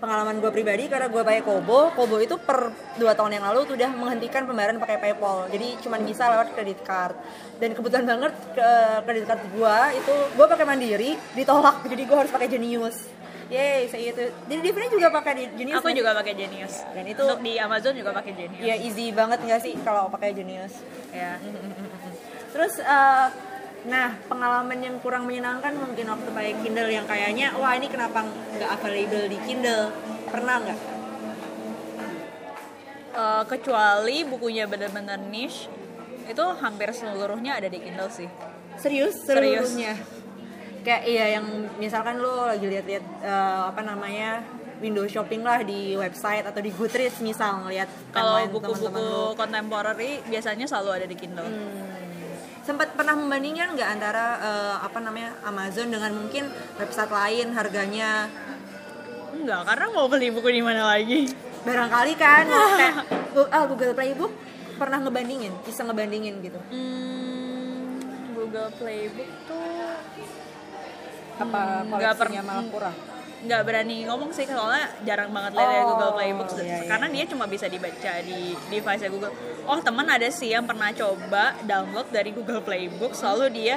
pengalaman 0.01 0.41
gue 0.41 0.49
pribadi 0.49 0.89
karena 0.89 1.05
gue 1.05 1.21
pakai 1.21 1.45
Kobo, 1.45 1.93
Kobo 1.93 2.17
itu 2.17 2.33
per 2.41 2.73
dua 2.97 3.13
tahun 3.13 3.37
yang 3.37 3.45
lalu 3.45 3.69
tuh 3.69 3.77
udah 3.77 3.93
menghentikan 3.93 4.49
pembayaran 4.49 4.81
pakai 4.81 4.97
PayPal. 4.97 5.45
Jadi 5.53 5.77
cuma 5.85 6.01
bisa 6.01 6.25
lewat 6.25 6.57
kredit 6.57 6.81
card. 6.81 7.13
Dan 7.61 7.77
kebetulan 7.77 8.09
banget 8.09 8.33
ke 8.57 8.69
kredit 9.05 9.25
card 9.29 9.41
gue 9.53 9.75
itu 10.01 10.15
gue 10.33 10.45
pakai 10.49 10.65
Mandiri 10.65 11.11
ditolak. 11.37 11.85
Jadi 11.85 12.01
gue 12.01 12.17
harus 12.17 12.31
pakai 12.33 12.49
Genius. 12.49 12.97
Yeay, 13.51 13.83
saya 13.91 14.15
itu. 14.15 14.23
Jadi 14.47 14.59
Devina 14.63 14.87
juga 14.87 15.07
pakai 15.11 15.33
Genius. 15.53 15.77
Aku 15.83 15.91
kan? 15.91 15.93
juga 15.93 16.11
pakai 16.17 16.33
Genius. 16.33 16.73
Dan 16.95 17.03
itu- 17.05 17.21
untuk 17.21 17.43
di 17.43 17.53
Amazon 17.59 17.93
juga 17.93 18.11
pakai 18.15 18.31
Genius. 18.33 18.63
Iya, 18.63 18.75
easy 18.79 19.05
banget 19.11 19.43
nggak 19.43 19.61
sih 19.61 19.73
kalau 19.83 20.07
pakai 20.09 20.31
Genius? 20.33 20.73
Ya. 21.11 21.35
Terus 22.55 22.79
eh, 22.79 23.27
nah, 23.87 24.13
pengalaman 24.29 24.77
yang 24.77 24.95
kurang 25.01 25.25
menyenangkan 25.25 25.73
mungkin 25.73 26.05
waktu 26.09 26.29
pakai 26.29 26.53
Kindle 26.61 26.89
yang 26.91 27.05
kayaknya 27.09 27.53
wah 27.57 27.73
ini 27.73 27.89
kenapa 27.89 28.25
nggak 28.27 28.69
available 28.77 29.25
di 29.29 29.37
Kindle? 29.47 29.89
Pernah 30.29 30.55
nggak? 30.61 30.79
Eh, 33.11 33.43
kecuali 33.43 34.23
bukunya 34.23 34.63
benar-benar 34.71 35.19
niche, 35.19 35.67
itu 36.31 36.45
hampir 36.63 36.95
seluruhnya 36.95 37.59
ada 37.59 37.67
di 37.67 37.83
Kindle 37.83 38.07
sih. 38.07 38.29
Serius? 38.79 39.19
Serius. 39.27 39.67
Seluruhnya? 39.67 39.99
Kayak 40.81 41.03
iya 41.05 41.25
yang 41.37 41.45
misalkan 41.75 42.23
lo 42.23 42.47
lagi 42.47 42.65
lihat-lihat 42.71 43.05
eh, 43.19 43.61
apa 43.67 43.81
namanya 43.83 44.47
window 44.79 45.05
shopping 45.05 45.43
lah 45.43 45.61
di 45.61 45.93
website 45.93 46.47
atau 46.47 46.63
di 46.63 46.71
Goodreads 46.73 47.21
misal 47.21 47.67
ngeliat 47.67 47.85
Kalau 48.15 48.47
buku-buku 48.49 49.37
contemporary 49.37 50.23
biasanya 50.25 50.65
selalu 50.65 51.03
ada 51.03 51.05
di 51.05 51.15
Kindle. 51.19 51.51
Sempat 52.61 52.93
pernah 52.93 53.17
membandingkan 53.17 53.73
nggak 53.73 53.89
antara 53.89 54.25
eh, 54.41 54.75
apa 54.85 54.99
namanya 55.01 55.33
Amazon 55.45 55.89
dengan 55.89 56.11
mungkin 56.13 56.49
website 56.77 57.11
lain 57.11 57.53
harganya? 57.57 58.29
Enggak, 59.31 59.61
karena 59.65 59.85
mau 59.89 60.05
beli 60.05 60.29
buku 60.29 60.49
di 60.53 60.61
mana 60.61 60.91
lagi? 60.91 61.51
barangkali 61.61 62.13
kan 62.17 62.45
kayak 62.79 62.95
ah, 63.53 63.65
Google 63.69 63.93
Playbook 63.93 64.33
pernah 64.81 64.97
ngebandingin 64.97 65.53
bisa 65.61 65.85
ngebandingin 65.85 66.41
gitu. 66.41 66.57
Hmm, 66.73 68.01
Google 68.33 68.73
Playbook 68.81 69.29
tuh 69.45 69.93
apa 71.41 71.61
nggak 71.85 72.13
koleksinya 72.17 72.43
malah 72.45 72.65
kurang 72.69 72.95
nggak 73.41 73.61
berani 73.65 74.05
ngomong 74.05 74.29
sih 74.29 74.45
soalnya 74.45 74.85
jarang 75.01 75.33
banget 75.33 75.57
lihat 75.57 75.81
Oh, 75.81 75.97
Google 75.97 76.13
Playbook 76.13 76.49
iya, 76.61 76.61
iya. 76.61 76.89
karena 76.89 77.07
dia 77.09 77.23
cuma 77.25 77.45
bisa 77.49 77.65
dibaca 77.65 78.13
di 78.21 78.53
device 78.69 79.09
Google. 79.09 79.33
Oh 79.65 79.79
teman 79.81 80.05
ada 80.05 80.29
sih 80.29 80.53
yang 80.53 80.65
pernah 80.69 80.93
coba 80.93 81.57
download 81.65 82.07
dari 82.13 82.29
Google 82.33 82.61
Playbook, 82.61 83.17
selalu 83.17 83.49
dia 83.49 83.75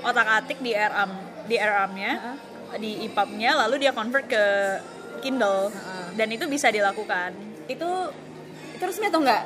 otak-atik 0.00 0.64
di 0.64 0.72
RAM 0.72 1.12
di 1.44 1.56
RAM-nya, 1.60 2.12
di 2.80 3.06
EPUB-nya, 3.06 3.54
lalu 3.66 3.84
dia 3.84 3.92
convert 3.92 4.26
ke 4.26 4.44
Kindle 5.20 5.70
dan 6.16 6.28
itu 6.32 6.44
bisa 6.48 6.72
dilakukan. 6.72 7.32
itu 7.66 7.90
itu 8.78 8.84
resmi 8.86 9.10
atau 9.10 9.18
enggak 9.26 9.42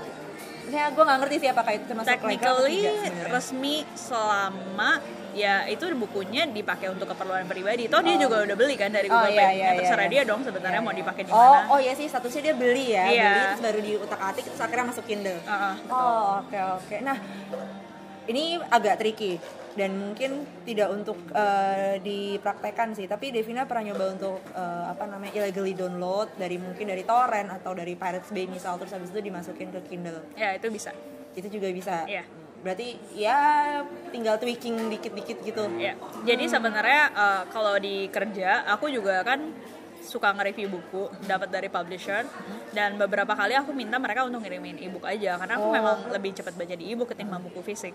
saya 0.71 0.87
gue 0.95 1.03
nggak 1.03 1.19
ngerti 1.25 1.37
sih 1.43 1.49
apakah 1.51 1.73
itu 1.75 1.85
termasuk 1.89 2.11
Technically 2.15 2.81
resmi 3.27 3.77
selama 3.99 5.03
ya 5.33 5.65
itu 5.65 5.85
bukunya 5.93 6.45
dipakai 6.45 6.89
untuk 6.89 7.07
keperluan 7.07 7.45
pribadi. 7.45 7.87
Toh 7.87 8.01
dia 8.01 8.17
juga 8.17 8.43
udah 8.43 8.57
beli 8.57 8.75
kan 8.75 8.89
dari 8.89 9.07
Oh, 9.07 9.15
Google 9.17 9.31
iya, 9.31 9.37
Playbook. 9.37 9.53
iya, 9.53 9.63
Ya, 9.63 9.69
iya, 9.69 9.79
terserah 9.79 10.03
iya. 10.03 10.13
dia 10.13 10.23
dong 10.25 10.41
sebenarnya 10.43 10.81
mau 10.81 10.93
dipakai 10.93 11.23
di 11.23 11.31
oh 11.31 11.39
mana. 11.39 11.71
oh 11.71 11.79
iya 11.79 11.93
sih 11.93 12.07
statusnya 12.07 12.43
dia 12.43 12.55
beli 12.55 12.87
ya 12.91 13.05
Iya. 13.07 13.25
beli 13.25 13.41
terus 13.47 13.63
baru 13.63 13.79
di 13.81 13.93
utak 13.97 14.21
atik 14.23 14.45
terus 14.45 14.61
akhirnya 14.61 14.87
masuk 14.87 15.05
Kindle 15.05 15.41
Ah, 15.45 15.53
ah. 15.53 15.75
Oh 15.87 16.25
oke 16.41 16.59
oke. 16.77 16.97
Nah 17.01 17.17
ini 18.27 18.43
agak 18.61 18.95
tricky 18.97 19.41
dan 19.71 19.95
mungkin 19.95 20.31
tidak 20.63 20.89
untuk 20.89 21.15
eh, 21.31 21.99
dipraktekkan 22.01 22.91
sih. 22.93 23.07
Tapi 23.07 23.31
Devina 23.31 23.65
pernah 23.65 23.87
nyoba 23.87 24.05
untuk 24.11 24.39
eh, 24.51 24.85
apa 24.87 25.05
namanya 25.05 25.33
illegally 25.33 25.73
download 25.73 26.31
dari 26.35 26.57
mungkin 26.57 26.87
dari 26.87 27.03
torrent 27.03 27.51
atau 27.53 27.71
dari 27.71 27.95
Pirates 27.95 28.29
Bay 28.29 28.47
misal 28.47 28.77
terus 28.77 28.91
habis 28.91 29.09
itu 29.09 29.21
dimasukin 29.21 29.71
ke 29.71 29.81
Kindle. 29.85 30.27
Ya 30.35 30.55
itu 30.55 30.67
bisa. 30.69 30.91
Itu 31.33 31.47
juga 31.47 31.71
bisa. 31.71 32.03
Iya. 32.05 32.27
Berarti 32.61 32.97
ya 33.17 33.39
tinggal 34.13 34.37
tweaking 34.37 34.93
dikit-dikit 34.93 35.41
gitu. 35.41 35.65
Ya. 35.81 35.97
Jadi 36.29 36.45
sebenarnya 36.45 37.03
eh, 37.11 37.43
kalau 37.49 37.81
di 37.81 38.07
kerja 38.13 38.69
aku 38.69 38.93
juga 38.93 39.25
kan 39.25 39.53
suka 40.01 40.33
nge-review 40.33 40.73
buku 40.73 41.13
dapat 41.29 41.53
dari 41.53 41.69
publisher 41.69 42.25
dan 42.73 42.97
beberapa 42.97 43.37
kali 43.37 43.53
aku 43.53 43.77
minta 43.77 44.01
mereka 44.01 44.25
untuk 44.25 44.41
ngirimin 44.41 44.81
ebook 44.81 45.05
aja 45.05 45.37
karena 45.37 45.61
aku 45.61 45.67
Oh. 45.69 45.77
memang 45.77 45.97
lebih 46.09 46.33
cepat 46.35 46.57
baca 46.57 46.73
di 46.73 46.89
ebook 46.89 47.13
ketimbang 47.13 47.45
buku 47.45 47.61
fisik. 47.61 47.93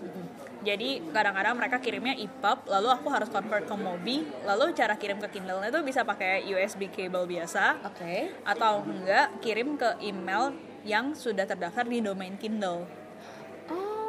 Jadi 0.62 1.02
kadang-kadang 1.10 1.58
mereka 1.58 1.82
kirimnya 1.82 2.14
EPUB 2.14 2.70
lalu 2.70 2.88
aku 2.94 3.10
harus 3.10 3.26
convert 3.26 3.66
ke 3.66 3.74
Mobi 3.74 4.22
lalu 4.46 4.70
cara 4.72 4.94
kirim 4.94 5.18
ke 5.18 5.34
Kindle 5.34 5.58
itu 5.62 5.82
bisa 5.82 6.06
pakai 6.06 6.46
USB 6.46 6.94
cable 6.94 7.26
biasa 7.26 7.82
Oke. 7.82 8.30
atau 8.46 8.86
enggak 8.86 9.42
kirim 9.42 9.74
ke 9.74 9.98
email 9.98 10.54
yang 10.86 11.10
sudah 11.10 11.42
terdaftar 11.42 11.82
di 11.84 11.98
domain 11.98 12.38
Kindle 12.38 12.86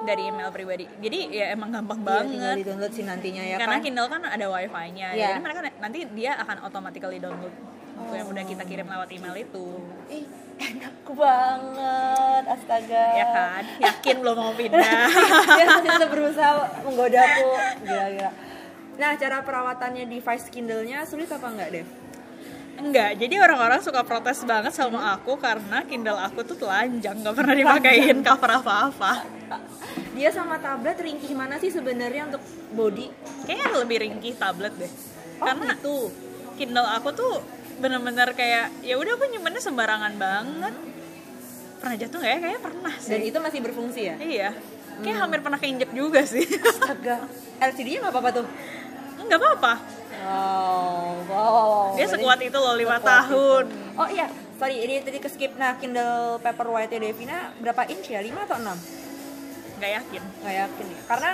dari 0.03 0.21
email 0.25 0.49
pribadi. 0.49 0.85
Jadi 0.97 1.19
ya 1.31 1.45
emang 1.51 1.71
gampang 1.71 1.99
Iya, 1.99 2.21
tinggal 2.21 2.27
banget. 2.45 2.55
di 2.55 2.63
download 2.63 2.93
sih 2.93 3.03
nantinya 3.03 3.43
ya 3.43 3.55
Karena 3.57 3.75
kan. 3.75 3.83
Kindle 3.83 4.07
kan 4.07 4.21
ada 4.21 4.45
wifi-nya, 4.47 5.07
Iya. 5.11 5.27
jadi 5.27 5.39
mereka 5.39 5.59
nanti 5.79 5.99
dia 6.11 6.31
akan 6.37 6.57
automatically 6.61 7.17
download 7.17 7.53
buku 7.97 8.13
yang 8.13 8.29
udah 8.29 8.43
kita 8.45 8.61
kirim 8.61 8.85
lewat 8.85 9.09
email 9.09 9.33
itu, 9.33 9.67
Ih, 10.07 10.25
enak 10.55 11.01
banget, 11.09 12.43
astaga. 12.45 13.05
ya 13.11 13.25
kan? 13.25 13.63
Yakin 13.79 14.15
belum 14.21 14.35
mau 14.37 14.53
pindah? 14.53 14.85
dia 15.57 15.65
masih 15.65 15.89
tetap 15.89 16.09
berusaha 16.09 16.51
menggoda 16.83 17.17
aku 17.19 17.47
gila-gila 17.81 18.31
nah 18.97 19.13
cara 19.13 19.41
perawatannya 19.41 20.05
device 20.05 20.49
Kindle-nya 20.49 21.05
sulit 21.05 21.29
apa 21.29 21.45
enggak 21.49 21.69
Dev? 21.69 21.87
Enggak, 22.77 23.17
jadi 23.17 23.35
orang-orang 23.41 23.81
suka 23.81 24.01
protes 24.01 24.41
banget 24.41 24.69
sama 24.69 25.13
aku 25.13 25.33
karena 25.37 25.81
Kindle 25.81 26.17
aku 26.17 26.41
tuh 26.41 26.53
telanjang, 26.53 27.17
nggak 27.17 27.33
pernah 27.33 27.53
dipakein 27.53 28.21
cover 28.21 28.51
apa-apa. 28.53 29.11
dia 30.17 30.29
sama 30.29 30.57
tablet 30.57 30.97
ringkih 30.97 31.31
mana 31.31 31.55
sih 31.55 31.69
sebenarnya 31.69 32.27
untuk 32.27 32.41
body 32.71 33.07
Kayaknya 33.45 33.67
lebih 33.77 33.97
ringkih 34.01 34.33
tablet 34.35 34.73
deh. 34.75 34.91
Oh, 35.37 35.45
karena 35.45 35.71
gitu. 35.71 36.09
Kindle 36.55 36.89
aku 36.89 37.09
tuh 37.11 37.33
bener-bener 37.77 38.33
kayak 38.33 38.73
ya 38.81 38.97
udah 38.97 39.13
aku 39.13 39.25
nyimpennya 39.27 39.61
sembarangan 39.61 40.13
banget. 40.15 40.73
Pernah 41.77 41.95
jatuh 41.95 42.17
nggak 42.17 42.31
ya? 42.31 42.39
Kayaknya 42.41 42.61
pernah 42.61 42.93
sih. 42.97 43.09
dan 43.09 43.21
itu 43.21 43.37
masih 43.37 43.59
berfungsi 43.61 44.01
ya 44.03 44.15
Iya. 44.17 44.49
Kayak 44.97 45.17
hampir 45.19 45.39
pernah 45.39 45.57
keinjek 45.57 45.93
juga 45.93 46.25
sih. 46.25 46.41
astaga 46.41 47.29
LCD-nya 47.59 48.01
nggak 48.01 48.13
apa-apa 48.13 48.31
tuh 48.35 48.45
Nggak 49.19 49.39
apa-apa. 49.39 49.73
wow 50.17 51.13
wow 51.23 51.83
Dia 51.93 52.03
Berarti 52.03 52.13
sekuat 52.17 52.39
itu 52.41 52.57
loh 52.57 52.73
5 52.73 52.81
sekuat 52.81 53.01
tahun. 53.03 53.63
itu. 53.63 53.77
oh 53.95 54.09
iya 54.09 54.27
sorry 54.57 54.75
ini 54.79 54.95
tadi 54.99 55.17
ke 55.17 55.29
skip 55.29 55.53
nah 55.53 55.77
Kindle 55.77 56.41
Paperwhite 56.41 56.97
Devina 56.97 57.53
berapa 57.55 57.85
inch 57.85 58.09
ya 58.09 58.19
5 58.19 58.33
atau 58.41 58.57
6? 58.57 59.06
Nggak 59.77 59.91
yakin. 60.03 60.21
nggak 60.41 60.55
yakin 60.65 60.85
ya 60.89 61.01
karena 61.07 61.31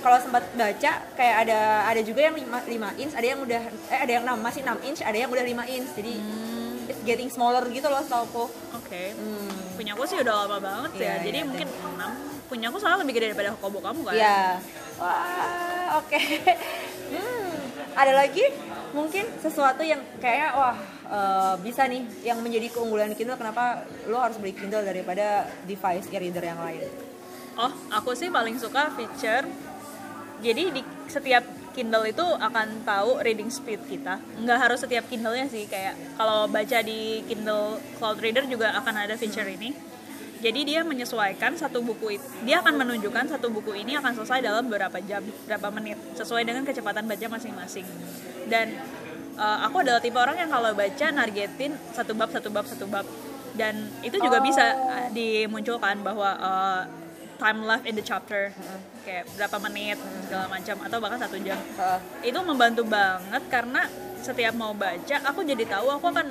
kalau 0.00 0.16
sempat 0.16 0.44
baca 0.56 0.92
kayak 1.12 1.36
ada 1.44 1.58
ada 1.84 2.00
juga 2.00 2.20
yang 2.24 2.36
5, 2.38 2.48
5 2.72 3.02
inch 3.04 3.12
ada 3.12 3.26
yang 3.26 3.40
udah 3.44 3.62
eh 3.92 4.00
ada 4.00 4.12
yang 4.16 4.24
6 4.24 4.40
masih 4.40 4.60
6 4.64 4.88
inch 4.88 5.00
ada 5.04 5.16
yang 5.18 5.28
udah 5.28 5.44
5 5.44 5.74
inch 5.76 5.88
jadi 5.92 6.14
it's 6.88 7.02
getting 7.04 7.28
smaller 7.28 7.62
gitu 7.68 7.86
loh 7.86 8.00
setauku 8.02 8.48
Oke. 8.90 9.14
hmm. 9.14 9.78
Punya 9.78 9.94
aku 9.94 10.02
sih 10.02 10.18
udah 10.18 10.34
lama 10.44 10.58
banget 10.58 10.90
Iya, 10.98 11.06
ya. 11.06 11.14
Jadi 11.30 11.38
iya, 11.38 11.46
mungkin 11.46 11.68
6. 11.70 12.50
Punya 12.50 12.66
aku 12.74 12.76
soalnya 12.82 13.06
lebih 13.06 13.14
gede 13.14 13.26
daripada 13.30 13.54
kobo 13.54 13.78
kamu 13.78 14.02
kan. 14.02 14.14
Iya. 14.18 14.58
Wah, 14.98 16.02
oke. 16.02 16.18
Hmm, 17.10 17.58
ada 17.98 18.14
lagi 18.14 18.46
mungkin 18.94 19.26
sesuatu 19.42 19.82
yang 19.82 19.98
kayak 20.22 20.54
wah 20.54 20.78
eh, 21.10 21.54
bisa 21.58 21.90
nih 21.90 22.06
yang 22.22 22.38
menjadi 22.38 22.70
keunggulan 22.70 23.18
Kindle 23.18 23.34
kenapa 23.34 23.82
lo 24.06 24.22
harus 24.22 24.38
beli 24.38 24.54
Kindle 24.54 24.86
daripada 24.86 25.50
device 25.66 26.06
e-reader 26.06 26.54
yang 26.54 26.62
lain? 26.62 26.86
Oh, 27.58 27.72
aku 27.90 28.14
sih 28.14 28.30
paling 28.30 28.56
suka 28.58 28.90
feature. 28.94 29.46
Jadi 30.40 30.62
di 30.72 30.82
setiap 31.10 31.44
Kindle 31.70 32.10
itu 32.10 32.22
akan 32.24 32.82
tahu 32.82 33.22
reading 33.22 33.46
speed 33.46 33.78
kita. 33.86 34.18
Nggak 34.42 34.58
harus 34.58 34.78
setiap 34.82 35.06
Kindle-nya 35.06 35.46
sih. 35.46 35.70
Kayak 35.70 35.94
kalau 36.18 36.50
baca 36.50 36.78
di 36.82 37.22
Kindle 37.30 37.78
Cloud 37.98 38.18
Reader 38.18 38.50
juga 38.50 38.74
akan 38.74 39.06
ada 39.06 39.14
feature 39.14 39.46
ini. 39.46 39.70
Jadi 40.40 40.64
dia 40.64 40.80
menyesuaikan 40.80 41.52
satu 41.52 41.84
buku 41.84 42.16
itu. 42.16 42.26
Dia 42.48 42.64
akan 42.64 42.80
menunjukkan 42.80 43.28
satu 43.28 43.52
buku 43.52 43.76
ini 43.76 43.92
akan 44.00 44.16
selesai 44.16 44.40
dalam 44.40 44.72
berapa 44.72 44.96
jam, 45.04 45.20
berapa 45.44 45.68
menit, 45.68 46.00
sesuai 46.16 46.48
dengan 46.48 46.64
kecepatan 46.64 47.04
baca 47.04 47.26
masing-masing. 47.28 47.84
Dan 48.48 48.72
eh, 49.36 49.58
aku 49.68 49.84
adalah 49.84 50.00
tipe 50.00 50.16
orang 50.16 50.40
yang 50.40 50.48
kalau 50.48 50.72
baca 50.72 51.06
nargetin 51.12 51.76
satu 51.92 52.16
bab, 52.16 52.32
satu 52.32 52.48
bab, 52.48 52.64
satu 52.64 52.88
bab. 52.88 53.04
Dan 53.52 53.92
itu 54.00 54.16
juga 54.16 54.40
Oh. 54.40 54.44
bisa 54.44 54.64
eh, 54.72 55.08
dimunculkan 55.12 56.00
bahwa 56.00 56.30
eh, 56.32 56.82
time 57.40 57.64
left 57.64 57.84
in 57.84 57.94
the 57.94 58.04
chapter 58.04 58.52
kayak 59.00 59.24
berapa 59.32 59.56
menit 59.62 59.96
segala 60.22 60.46
macam 60.46 60.76
atau 60.78 60.98
bahkan 61.00 61.18
satu 61.18 61.40
jam 61.40 61.56
Heeh. 61.56 62.00
itu 62.22 62.38
membantu 62.40 62.84
banget 62.84 63.42
karena 63.48 63.88
setiap 64.20 64.52
mau 64.52 64.70
baca 64.70 65.16
aku 65.24 65.40
jadi 65.42 65.64
tahu 65.66 65.88
aku 65.90 66.06
akan 66.06 66.28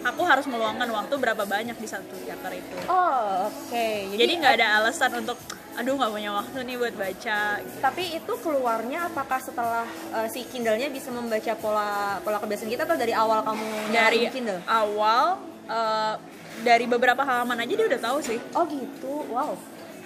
aku 0.00 0.22
harus 0.24 0.46
meluangkan 0.46 0.88
waktu 0.88 1.14
berapa 1.14 1.44
banyak 1.44 1.76
di 1.76 1.84
satu 1.84 2.16
chapter 2.24 2.48
itu 2.50 2.76
Oh, 2.88 3.46
oke. 3.46 3.88
jadi 4.16 4.32
nggak 4.34 4.54
ada 4.56 4.66
alasan 4.80 5.12
untuk 5.18 5.36
aduh 5.74 5.94
nggak 5.94 6.10
punya 6.10 6.30
waktu 6.32 6.58
nih 6.64 6.74
buat 6.76 6.94
baca 6.96 7.38
Tapi 7.60 8.02
itu 8.16 8.32
keluarnya 8.40 9.06
apakah 9.06 9.38
setelah 9.38 9.84
eh, 10.12 10.26
si 10.26 10.42
Kindle-nya 10.42 10.88
bisa 10.88 11.12
membaca 11.12 11.52
pola 11.54 11.90
pola 12.18 12.40
kebiasaan 12.40 12.66
kita 12.66 12.82
atau 12.82 12.96
dari 12.96 13.12
awal 13.12 13.44
kamu 13.44 13.68
dari 13.92 14.26
Kindle? 14.26 14.58
awal 14.64 15.38
eh, 15.66 16.14
dari 16.58 16.86
beberapa 16.86 17.22
halaman 17.22 17.60
aja 17.60 17.72
dia 17.74 17.86
udah 17.86 18.00
tahu 18.00 18.18
sih 18.18 18.38
Oh 18.52 18.66
gitu, 18.66 19.22
wow. 19.28 19.54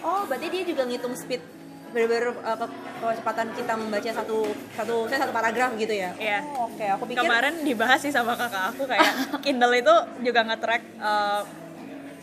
Oh 0.02 0.22
berarti 0.24 0.46
dia 0.48 0.62
juga 0.64 0.82
ngitung 0.82 1.14
speed 1.14 1.42
bener-bener 1.88 2.32
uh, 2.34 2.56
ke- 2.56 2.72
kecepatan 2.98 3.52
kita 3.52 3.72
membaca 3.74 4.10
satu 4.10 4.38
satu 4.72 5.04
saya 5.06 5.18
satu 5.20 5.30
paragraf 5.30 5.76
gitu 5.76 5.92
ya 5.92 6.10
Iya. 6.16 6.40
Oh, 6.50 6.64
oke 6.66 6.80
aku 6.80 7.02
pikir 7.06 7.20
Kemarin 7.20 7.54
dibahas 7.60 8.00
sih 8.00 8.08
sama 8.08 8.32
kakak 8.32 8.72
aku 8.72 8.82
kayak 8.86 9.12
Kindle 9.44 9.74
itu 9.74 9.94
juga 10.22 10.40
nge-track 10.42 10.82
eh, 10.82 11.40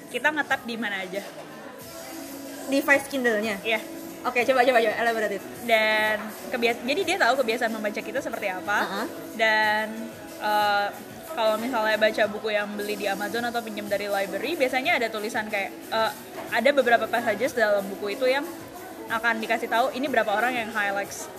kita 0.10 0.28
nge-tap 0.32 0.62
di 0.64 0.74
mana 0.74 1.00
aja. 1.00 1.22
device 2.68 3.06
Kindle-nya 3.08 3.62
Iya. 3.62 3.78
oke 4.22 4.42
coba 4.44 4.62
coba 4.64 4.78
coba 4.80 4.94
elaborate 4.96 5.38
it. 5.38 5.44
Dan 5.64 6.18
kebias 6.50 6.78
jadi 6.82 7.02
dia 7.04 7.18
tahu 7.18 7.34
kebiasaan 7.40 7.72
membaca 7.72 7.98
kita 8.00 8.20
seperti 8.20 8.48
apa. 8.50 8.78
Uh-uh. 8.84 9.06
Dan 9.36 9.88
eh, 10.40 10.88
kalau 11.34 11.56
misalnya 11.62 11.96
baca 11.96 12.24
buku 12.30 12.50
yang 12.54 12.68
beli 12.74 12.96
di 12.98 13.06
Amazon 13.06 13.46
atau 13.48 13.62
pinjam 13.62 13.86
dari 13.86 14.10
library, 14.10 14.58
biasanya 14.58 14.98
ada 14.98 15.08
tulisan 15.08 15.46
kayak 15.48 15.72
eh, 15.72 16.12
ada 16.50 16.70
beberapa 16.74 17.06
passages 17.06 17.54
dalam 17.54 17.86
buku 17.86 18.18
itu 18.18 18.26
yang 18.26 18.46
akan 19.10 19.42
dikasih 19.42 19.70
tahu 19.70 19.90
ini 19.98 20.06
berapa 20.06 20.30
orang 20.30 20.54
yang 20.54 20.70
highlights. 20.70 21.30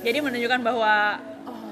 Jadi 0.00 0.24
menunjukkan 0.24 0.60
bahwa 0.64 1.20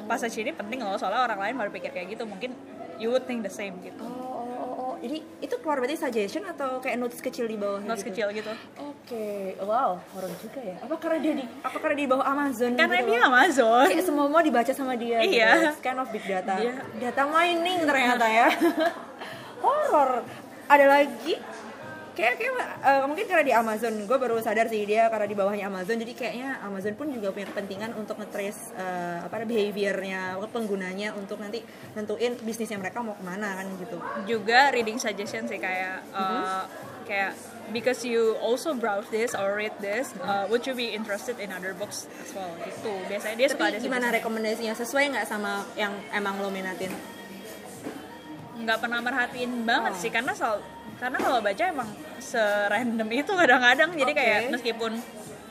passage 0.08 0.40
ini 0.40 0.56
penting 0.56 0.80
loh 0.80 0.97
soalnya 0.97 1.20
orang 1.28 1.38
lain 1.38 1.54
baru 1.61 1.70
pikir 1.70 1.92
kayak 1.92 2.16
gitu 2.16 2.25
mungkin 2.25 2.56
you 2.97 3.12
would 3.12 3.28
think 3.28 3.44
the 3.44 3.52
same 3.52 3.76
gitu. 3.85 4.00
oh, 4.00 4.08
oh, 4.08 4.08
oh, 4.08 4.16
oh. 4.16 4.17
Jadi 4.99 5.17
itu 5.38 5.55
keluar 5.59 5.78
berarti 5.78 5.97
suggestion 5.97 6.45
atau 6.45 6.78
kayak 6.78 6.97
notes 6.97 7.19
kecil 7.19 7.45
di 7.45 7.55
bawah 7.55 7.78
Notes 7.81 8.00
gitu? 8.00 8.11
kecil 8.14 8.26
gitu. 8.33 8.52
Oke, 8.78 9.28
wow, 9.61 9.97
horor 10.09 10.33
juga 10.37 10.61
ya. 10.61 10.76
Apa 10.78 10.95
karena 10.97 11.19
dia 11.19 11.33
di 11.35 11.45
apa 11.59 11.76
karena 11.76 11.97
di 11.97 12.07
bawah 12.07 12.26
Amazon? 12.26 12.71
Karena 12.75 12.97
gitu 12.97 13.09
dia 13.09 13.19
loh? 13.19 13.28
Amazon. 13.28 13.87
Kayak 13.87 14.05
semua 14.05 14.26
mau 14.26 14.40
dibaca 14.40 14.73
sama 14.73 14.95
dia. 14.95 15.19
gitu. 15.21 15.35
Iya. 15.35 15.50
It's 15.71 15.81
kind 15.81 15.97
of 15.97 16.09
big 16.09 16.23
data. 16.23 16.55
Dia- 16.57 16.83
Data 17.00 17.23
mining 17.25 17.83
ternyata 17.83 18.26
ya. 18.26 18.49
horor. 19.64 20.23
Ada 20.67 20.85
lagi? 20.85 21.35
Kayak 22.18 22.34
kayak 22.34 22.52
eh, 22.82 23.02
mungkin 23.06 23.25
karena 23.30 23.44
di 23.46 23.54
Amazon, 23.54 23.94
gue 24.02 24.18
baru 24.18 24.42
sadar 24.42 24.66
sih 24.66 24.82
dia 24.82 25.06
karena 25.06 25.22
di 25.22 25.38
bawahnya 25.38 25.70
Amazon, 25.70 26.02
jadi 26.02 26.12
kayaknya 26.12 26.58
Amazon 26.66 26.98
pun 26.98 27.14
juga 27.14 27.30
punya 27.30 27.46
kepentingan 27.46 27.94
untuk 27.94 28.18
nge-trace 28.18 28.75
eh, 28.75 29.22
apa 29.22 29.46
behaviornya 29.46 30.34
penggunanya 30.50 31.14
untuk 31.14 31.38
nanti 31.38 31.62
nentuin 31.94 32.34
bisnisnya 32.42 32.75
mereka 32.75 33.06
mau 33.06 33.14
ke 33.14 33.22
mana 33.22 33.54
kan 33.54 33.70
gitu. 33.78 34.02
juga 34.26 34.75
reading 34.75 34.98
suggestion 34.98 35.46
sih 35.46 35.56
kayak 35.56 36.02
uh, 36.10 36.26
Mm-hmm. 36.28 37.06
kayak 37.06 37.32
because 37.70 38.02
you 38.02 38.34
also 38.40 38.75
browse 38.75 39.06
this 39.08 39.32
or 39.32 39.54
read 39.54 39.72
this 39.78 40.10
uh, 40.20 40.44
would 40.50 40.66
you 40.66 40.75
be 40.75 40.90
interested 40.90 41.38
in 41.38 41.48
other 41.48 41.70
books 41.72 42.04
as 42.18 42.34
well 42.34 42.50
itu 42.58 42.92
biasanya 43.06 43.37
dia 43.38 43.48
suka 43.48 43.70
ada 43.70 43.76
Tapi 43.76 43.87
gimana 43.87 44.06
rekomendasinya? 44.10 44.75
Sesuai 44.75 45.14
nggak 45.14 45.25
sama 45.25 45.62
yang 45.72 45.94
emang 46.10 46.42
lo 46.42 46.50
minatin? 46.50 46.90
nggak 48.58 48.78
pernah 48.78 48.98
merhatiin 48.98 49.62
banget 49.62 49.92
Oh. 49.94 50.00
sih 50.00 50.10
karena 50.10 50.34
soal 50.34 50.58
karena 50.99 51.19
kalau 51.19 51.38
baca 51.38 51.62
emang 51.64 51.88
serandom 52.19 53.09
itu 53.09 53.33
kadang-kadang. 53.33 53.90
Jadi 53.95 54.12
Oke. 54.12 54.19
kayak 54.19 54.40
meskipun 54.50 54.93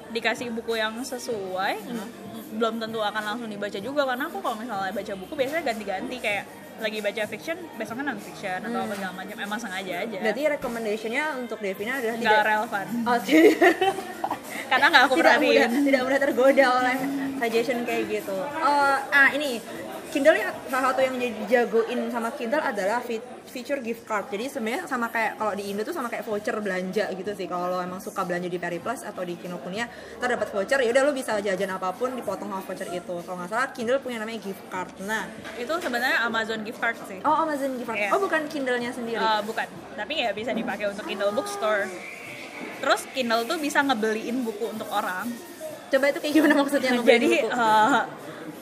dikasih 0.07 0.47
buku 0.51 0.75
yang 0.75 0.95
sesuai 0.97 1.83
Hmm. 1.83 2.07
belum 2.47 2.79
tentu 2.79 2.99
akan 2.99 3.23
langsung 3.23 3.47
dibaca 3.47 3.75
juga. 3.77 4.03
Karena 4.03 4.27
aku 4.27 4.39
kalau 4.39 4.55
misalnya 4.55 4.91
baca 4.91 5.13
buku 5.15 5.33
biasanya 5.33 5.63
ganti-ganti. 5.63 6.15
Kayak 6.19 6.43
lagi 6.77 6.99
baca 7.01 7.23
fiction 7.25 7.57
besoknya 7.73 8.03
non 8.07 8.21
fiction 8.21 8.59
atau 8.61 8.79
apa 8.83 8.93
segala 8.93 9.13
macam. 9.15 9.35
Emang 9.39 9.59
sengaja 9.59 9.93
aja. 10.03 10.15
Hmm. 10.15 10.23
Berarti 10.23 10.41
recommendationnya 10.51 11.23
untuk 11.35 11.57
Devina 11.59 11.97
adalah 11.97 12.15
nggak 12.15 12.27
tidak 12.27 12.45
relevan. 12.45 12.85
Oh, 13.03 13.17
tidak, 13.25 13.73
karena 14.67 14.85
nggak 14.87 15.03
aku 15.03 15.15
tidak 15.15 15.35
mudah 15.39 15.39
perhatiin 15.39 15.85
tidak 15.87 16.01
mudah 16.03 16.19
tergoda 16.19 16.65
oleh 16.75 16.97
suggestion 17.37 17.79
kayak 17.83 18.03
gitu. 18.11 18.37
Oh, 18.59 18.95
ah 19.07 19.29
ini. 19.31 19.59
Kindle 20.07 20.39
salah 20.71 20.95
satu 20.95 21.03
yang 21.03 21.19
jadi 21.19 21.35
jagoin 21.51 22.07
sama 22.07 22.31
Kindle 22.31 22.63
adalah 22.63 23.03
fi- 23.03 23.19
feature 23.57 23.81
gift 23.81 24.05
card. 24.05 24.29
Jadi 24.29 24.53
sebenarnya 24.53 24.85
sama 24.85 25.09
kayak 25.09 25.41
kalau 25.41 25.57
di 25.57 25.73
Indo 25.73 25.81
tuh 25.81 25.97
sama 25.97 26.13
kayak 26.13 26.21
voucher 26.29 26.53
belanja 26.61 27.09
gitu 27.09 27.31
sih. 27.33 27.49
Kalau 27.49 27.73
lo 27.73 27.81
emang 27.81 27.97
suka 27.97 28.21
belanja 28.21 28.45
di 28.45 28.61
Periplus 28.61 29.01
atau 29.01 29.25
di 29.25 29.33
Kinokuniya, 29.33 29.89
ntar 30.21 30.29
dapat 30.29 30.53
voucher 30.53 30.77
ya 30.85 30.93
udah 30.93 31.03
lo 31.09 31.11
bisa 31.17 31.33
jajan 31.41 31.73
apa 31.73 31.89
pun 31.97 32.13
dipotong 32.13 32.53
sama 32.53 32.61
voucher 32.61 32.85
itu. 32.93 33.15
Kalau 33.25 33.41
nggak 33.41 33.49
salah 33.49 33.73
Kindle 33.73 33.97
punya 33.97 34.21
namanya 34.21 34.37
gift 34.45 34.61
card. 34.69 34.93
Nah, 35.09 35.25
itu 35.57 35.73
sebenarnya 35.81 36.21
Amazon 36.21 36.61
gift 36.61 36.77
card 36.77 36.97
sih 37.09 37.17
oh 37.25 37.35
Amazon 37.43 37.73
gift 37.81 37.89
card. 37.89 37.97
Iya. 37.97 38.09
Oh 38.13 38.19
bukan 38.21 38.41
Kindle-nya 38.45 38.91
sendiri. 38.93 39.17
Eh, 39.17 39.41
bukan 39.41 39.65
tapi 39.97 40.13
ya 40.21 40.29
bisa 40.29 40.53
dipakai 40.53 40.93
untuk 40.93 41.09
Kindle 41.09 41.33
Bookstore 41.33 41.89
terus 42.77 43.01
Kindle 43.17 43.49
tuh 43.49 43.57
bisa 43.57 43.81
ngebeliin 43.81 44.45
buku 44.45 44.69
untuk 44.69 44.85
orang 44.93 45.25
Coba 45.87 46.11
itu 46.11 46.19
kayak 46.19 46.33
gimana 46.35 46.53
maksudnya 46.61 46.91
ngebeli 46.99 47.15
jadi 47.17 47.31
buku? 47.41 47.49
eh, 47.49 48.01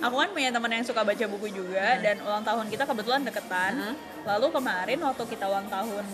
aku 0.02 0.16
kan 0.18 0.30
punya 0.34 0.50
teman 0.50 0.72
yang 0.72 0.86
suka 0.86 1.02
baca 1.06 1.26
buku 1.30 1.48
juga 1.54 2.00
dan 2.02 2.20
ulang 2.22 2.44
tahun 2.44 2.66
kita 2.70 2.84
kebetulan 2.86 3.22
deketan. 3.26 3.74
Hmm. 3.76 3.96
lalu 4.26 4.48
kemarin 4.50 5.00
waktu 5.06 5.24
kita 5.30 5.46
ulang 5.46 5.70
tahun 5.70 6.06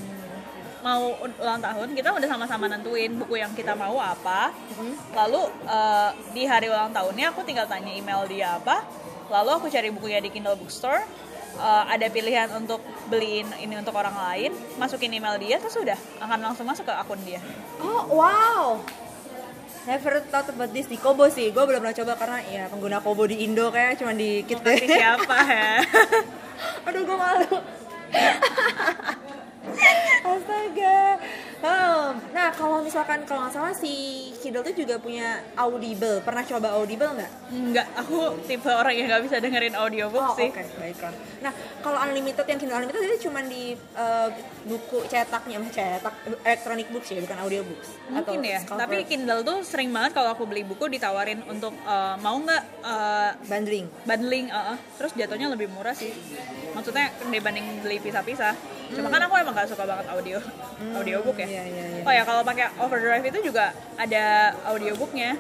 mau 0.82 1.14
ulang 1.22 1.62
tahun 1.62 1.94
kita 1.94 2.10
udah 2.10 2.28
sama-sama 2.28 2.66
nentuin 2.66 3.14
buku 3.14 3.38
yang 3.38 3.54
kita 3.54 3.78
mau 3.78 4.02
apa. 4.02 4.50
Hmm. 4.76 4.98
lalu 5.14 5.42
eh, 5.70 6.10
di 6.34 6.44
hari 6.50 6.68
ulang 6.68 6.90
tahunnya 6.90 7.32
aku 7.32 7.46
tinggal 7.46 7.70
tanya 7.70 7.94
email 7.94 8.26
dia 8.26 8.58
apa. 8.58 8.84
Lalu 9.32 9.64
aku 9.64 9.68
cari 9.72 9.88
bukunya 9.96 10.20
di 10.20 10.28
Kindle 10.28 10.58
Bookstore 10.58 11.06
eh, 11.56 11.84
ada 11.86 12.10
pilihan 12.10 12.50
untuk 12.58 12.82
beliin 13.08 13.48
ini 13.62 13.78
untuk 13.78 13.94
orang 13.94 14.18
lain 14.18 14.52
masukin 14.82 15.14
email 15.14 15.38
dia 15.38 15.62
terus 15.62 15.78
sudah 15.78 15.96
akan 16.20 16.52
langsung 16.52 16.66
masuk 16.66 16.90
ke 16.90 16.94
akun 16.98 17.22
dia. 17.24 17.40
Oh 17.80 18.10
wow, 18.18 18.82
never 19.86 20.22
thought 20.30 20.50
about 20.50 20.72
this 20.74 20.88
di 20.88 20.98
Kobo 20.98 21.28
sih. 21.32 21.50
Gue 21.50 21.64
belum 21.66 21.82
pernah 21.82 21.98
coba 21.98 22.14
karena 22.18 22.40
ya 22.46 22.64
pengguna 22.70 22.98
Kobo 23.02 23.26
di 23.26 23.42
Indo 23.46 23.74
kayak 23.74 23.98
cuma 24.02 24.14
dikit 24.14 24.62
deh. 24.62 24.80
Siapa 24.86 25.38
ya 25.48 25.82
Aduh 26.90 27.02
gue 27.06 27.18
malu. 27.18 27.58
Astaga. 30.22 31.18
Hmm, 31.62 32.18
Nah 32.34 32.50
kalau 32.58 32.82
misalkan 32.82 33.22
kalau 33.30 33.46
nggak 33.46 33.54
salah 33.54 33.70
si 33.70 33.94
Kindle 34.42 34.66
tuh 34.66 34.74
juga 34.74 34.98
punya 34.98 35.38
Audible. 35.54 36.26
Pernah 36.26 36.42
coba 36.42 36.74
Audible 36.74 37.14
nggak? 37.14 37.32
Enggak, 37.54 37.88
aku 37.94 38.34
tipe 38.50 38.66
orang 38.66 38.98
yang 38.98 39.06
nggak 39.06 39.24
bisa 39.30 39.38
dengerin 39.38 39.78
audiobook 39.78 40.26
Oh 40.26 40.34
sih. 40.34 40.50
oke 40.50 40.64
baiklah. 40.82 41.14
Nah 41.46 41.54
kalau 41.86 42.02
unlimited 42.02 42.46
yang 42.50 42.58
Kindle 42.58 42.78
unlimited 42.82 43.02
itu 43.06 43.30
cuma 43.30 43.46
di 43.46 43.78
eh, 43.78 44.30
buku 44.66 45.06
cetaknya, 45.06 45.62
cetak 45.70 46.16
electronic 46.42 46.88
books 46.90 47.14
ya 47.14 47.22
bukan 47.22 47.38
audiobooks. 47.46 47.90
Mungkin 48.10 48.40
ya, 48.42 48.60
cover 48.66 48.82
tapi 48.82 48.98
Kindle 49.06 49.46
tuh 49.46 49.62
sering 49.62 49.94
banget 49.94 50.18
kalau 50.18 50.34
aku 50.34 50.50
beli 50.50 50.66
buku 50.66 50.90
ditawarin 50.90 51.46
untuk 51.46 51.78
eh, 51.78 52.16
mau 52.26 52.42
nggak 52.42 52.64
eh, 52.82 53.32
bundling. 53.46 53.86
bundling, 54.10 54.46
eh, 54.50 54.74
eh. 54.74 54.78
terus 54.98 55.14
jatuhnya 55.14 55.54
lebih 55.54 55.70
murah 55.70 55.94
sih. 55.94 56.10
Maksudnya 56.74 57.14
dibanding 57.30 57.86
beli 57.86 58.02
pisah-pisah. 58.02 58.81
Cuma 58.92 59.08
kan 59.08 59.22
aku 59.24 59.34
emang 59.40 59.56
gak 59.56 59.70
suka 59.72 59.84
banget 59.88 60.06
audio, 60.12 60.38
audiobook 61.00 61.38
ya. 61.40 61.48
iya, 61.48 61.64
iya, 61.64 61.86
iya. 62.00 62.04
Oh 62.04 62.14
ya 62.14 62.24
kalau 62.28 62.42
pakai 62.44 62.68
Overdrive 62.76 63.26
itu 63.32 63.40
juga 63.52 63.72
ada 63.96 64.56
audiobooknya. 64.68 65.40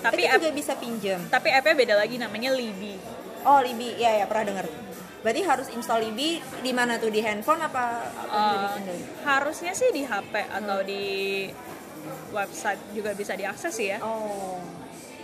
Tapi 0.00 0.24
itu 0.24 0.32
app, 0.32 0.40
juga 0.40 0.52
bisa 0.56 0.72
pinjam. 0.80 1.20
tapi 1.28 1.52
appnya 1.52 1.76
beda 1.76 1.94
lagi 2.00 2.16
namanya 2.16 2.50
Libby. 2.56 2.96
Oh 3.44 3.60
Libby, 3.60 4.00
ya 4.00 4.16
ya 4.16 4.24
pernah 4.24 4.44
dengar. 4.48 4.66
Berarti 5.20 5.40
harus 5.44 5.68
install 5.68 6.08
Libby 6.08 6.40
di 6.64 6.72
mana 6.72 6.96
tuh 6.96 7.12
di 7.12 7.20
handphone 7.20 7.60
apa? 7.60 8.08
apa 8.08 8.40
di 8.40 8.66
Kindle? 8.80 9.00
harusnya 9.28 9.72
sih 9.76 9.92
di 9.92 10.08
HP 10.08 10.32
atau 10.48 10.80
di 10.80 11.04
website 12.32 12.80
juga 12.96 13.12
bisa 13.12 13.36
diakses 13.36 13.76
sih 13.76 13.92
ya. 13.92 14.00
Oh. 14.00 14.56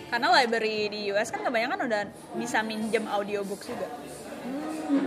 Karena 0.07 0.31
library 0.38 0.92
di 0.92 1.00
US 1.11 1.33
kan 1.33 1.40
kebanyakan 1.42 1.88
udah 1.88 2.02
bisa 2.37 2.61
minjem 2.61 3.09
audiobook 3.09 3.64
juga. 3.64 3.88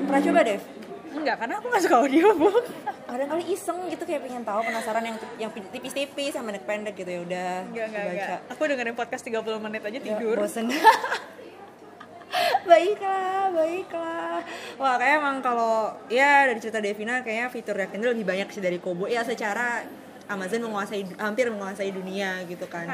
Pernah 0.09 0.21
coba 0.25 0.39
Dev? 0.43 0.78
Enggak, 1.19 1.35
karena 1.37 1.53
aku 1.59 1.65
gak 1.67 1.83
suka 1.83 1.95
audiobook. 1.99 2.63
Ada 3.05 3.23
kali 3.25 3.43
iseng 3.49 3.79
gitu 3.89 4.03
kayak 4.03 4.21
pengen 4.21 4.43
tahu 4.45 4.61
penasaran 4.63 5.03
yang 5.03 5.17
yang 5.37 5.51
tipis-tipis 5.51 6.31
sama 6.31 6.49
pendek-pendek 6.49 6.93
gitu 6.95 7.09
ya 7.09 7.19
udah 7.21 7.51
Enggak, 7.67 7.85
enggak, 7.89 8.03
baca. 8.03 8.13
enggak. 8.13 8.39
Aku 8.53 8.61
dengerin 8.63 8.95
podcast 8.95 9.23
30 9.25 9.59
menit 9.59 9.81
aja 9.81 9.91
Ya, 9.91 9.99
tidur. 9.99 10.35
bosen. 10.37 10.65
baiklah, 12.69 13.49
baiklah. 13.51 14.39
Wah, 14.77 14.95
kayak 14.95 15.15
emang 15.19 15.41
kalau 15.41 15.97
ya 16.07 16.45
dari 16.45 16.59
cerita 16.61 16.77
Devina 16.77 17.25
kayaknya 17.25 17.49
fitur 17.49 17.75
Kindle 17.89 18.13
lebih 18.13 18.23
banyak 18.23 18.47
sih 18.49 18.61
dari 18.61 18.77
Kobo. 18.77 19.09
Ya 19.09 19.25
secara 19.25 19.83
Amazon 20.29 20.61
menguasai 20.61 21.09
hampir 21.17 21.49
menguasai 21.49 21.89
dunia 21.89 22.45
gitu 22.45 22.69
kan. 22.69 22.85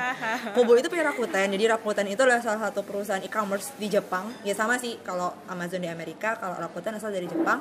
Kobo 0.56 0.80
itu 0.80 0.88
punya 0.88 1.12
Rakuten. 1.12 1.52
Jadi 1.52 1.68
Rakuten 1.68 2.08
itu 2.08 2.24
adalah 2.24 2.40
salah 2.40 2.72
satu 2.72 2.80
perusahaan 2.82 3.20
e-commerce 3.20 3.76
di 3.76 3.92
Jepang. 3.92 4.32
Ya 4.48 4.56
sama 4.56 4.80
sih 4.80 4.96
kalau 5.04 5.36
Amazon 5.46 5.84
di 5.84 5.92
Amerika, 5.92 6.40
kalau 6.40 6.56
Rakuten 6.56 6.96
asal 6.96 7.12
dari 7.12 7.28
Jepang. 7.28 7.60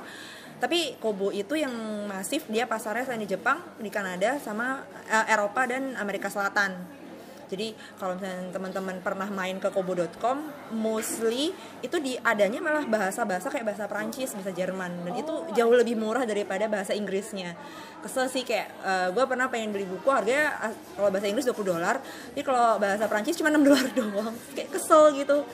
Tapi 0.64 0.96
Kobo 0.96 1.28
itu 1.28 1.60
yang 1.60 1.76
masif 2.08 2.48
dia 2.48 2.64
pasarnya 2.64 3.04
selain 3.04 3.20
di 3.20 3.28
Jepang, 3.28 3.60
di 3.76 3.92
Kanada 3.92 4.40
sama 4.40 4.80
eh, 5.12 5.36
Eropa 5.36 5.68
dan 5.68 5.92
Amerika 6.00 6.32
Selatan. 6.32 7.04
Jadi 7.52 7.76
kalau 8.00 8.16
misalnya 8.16 8.48
teman-teman 8.48 8.96
pernah 9.04 9.28
main 9.28 9.60
ke 9.60 9.68
kobo.com, 9.68 10.40
mostly 10.72 11.52
itu 11.84 12.00
di 12.00 12.16
adanya 12.16 12.64
malah 12.64 12.88
bahasa-bahasa 12.88 13.52
kayak 13.52 13.76
bahasa 13.76 13.84
Perancis, 13.84 14.32
bahasa 14.32 14.56
Jerman 14.56 15.04
dan 15.04 15.12
itu 15.20 15.34
jauh 15.52 15.76
lebih 15.76 16.00
murah 16.00 16.24
daripada 16.24 16.64
bahasa 16.72 16.96
Inggrisnya. 16.96 17.52
Kesel 18.00 18.32
sih 18.32 18.48
kayak 18.48 18.72
gue 19.12 19.24
pernah 19.28 19.52
pengen 19.52 19.76
beli 19.76 19.84
buku 19.84 20.08
harganya 20.08 20.72
kalau 20.96 21.12
bahasa 21.12 21.28
Inggris 21.28 21.44
20 21.44 21.60
dolar, 21.68 22.00
tapi 22.00 22.40
kalau 22.40 22.80
bahasa 22.80 23.04
Perancis 23.04 23.36
cuma 23.36 23.52
6 23.52 23.60
dolar 23.60 23.86
doang. 24.00 24.34
Kayak 24.56 24.80
kesel 24.80 25.12
gitu. 25.12 25.44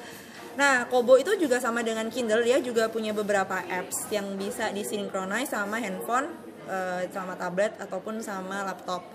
Nah, 0.59 0.91
Kobo 0.91 1.15
itu 1.15 1.31
juga 1.39 1.63
sama 1.63 1.87
dengan 1.87 2.11
Kindle, 2.11 2.43
dia 2.43 2.59
juga 2.59 2.91
punya 2.91 3.15
beberapa 3.15 3.63
apps 3.63 4.11
yang 4.11 4.35
bisa 4.35 4.75
disinkronize 4.75 5.55
sama 5.55 5.79
handphone, 5.79 6.27
eh, 6.67 7.07
sama 7.15 7.39
tablet 7.39 7.79
ataupun 7.79 8.19
sama 8.19 8.67
laptop. 8.67 9.07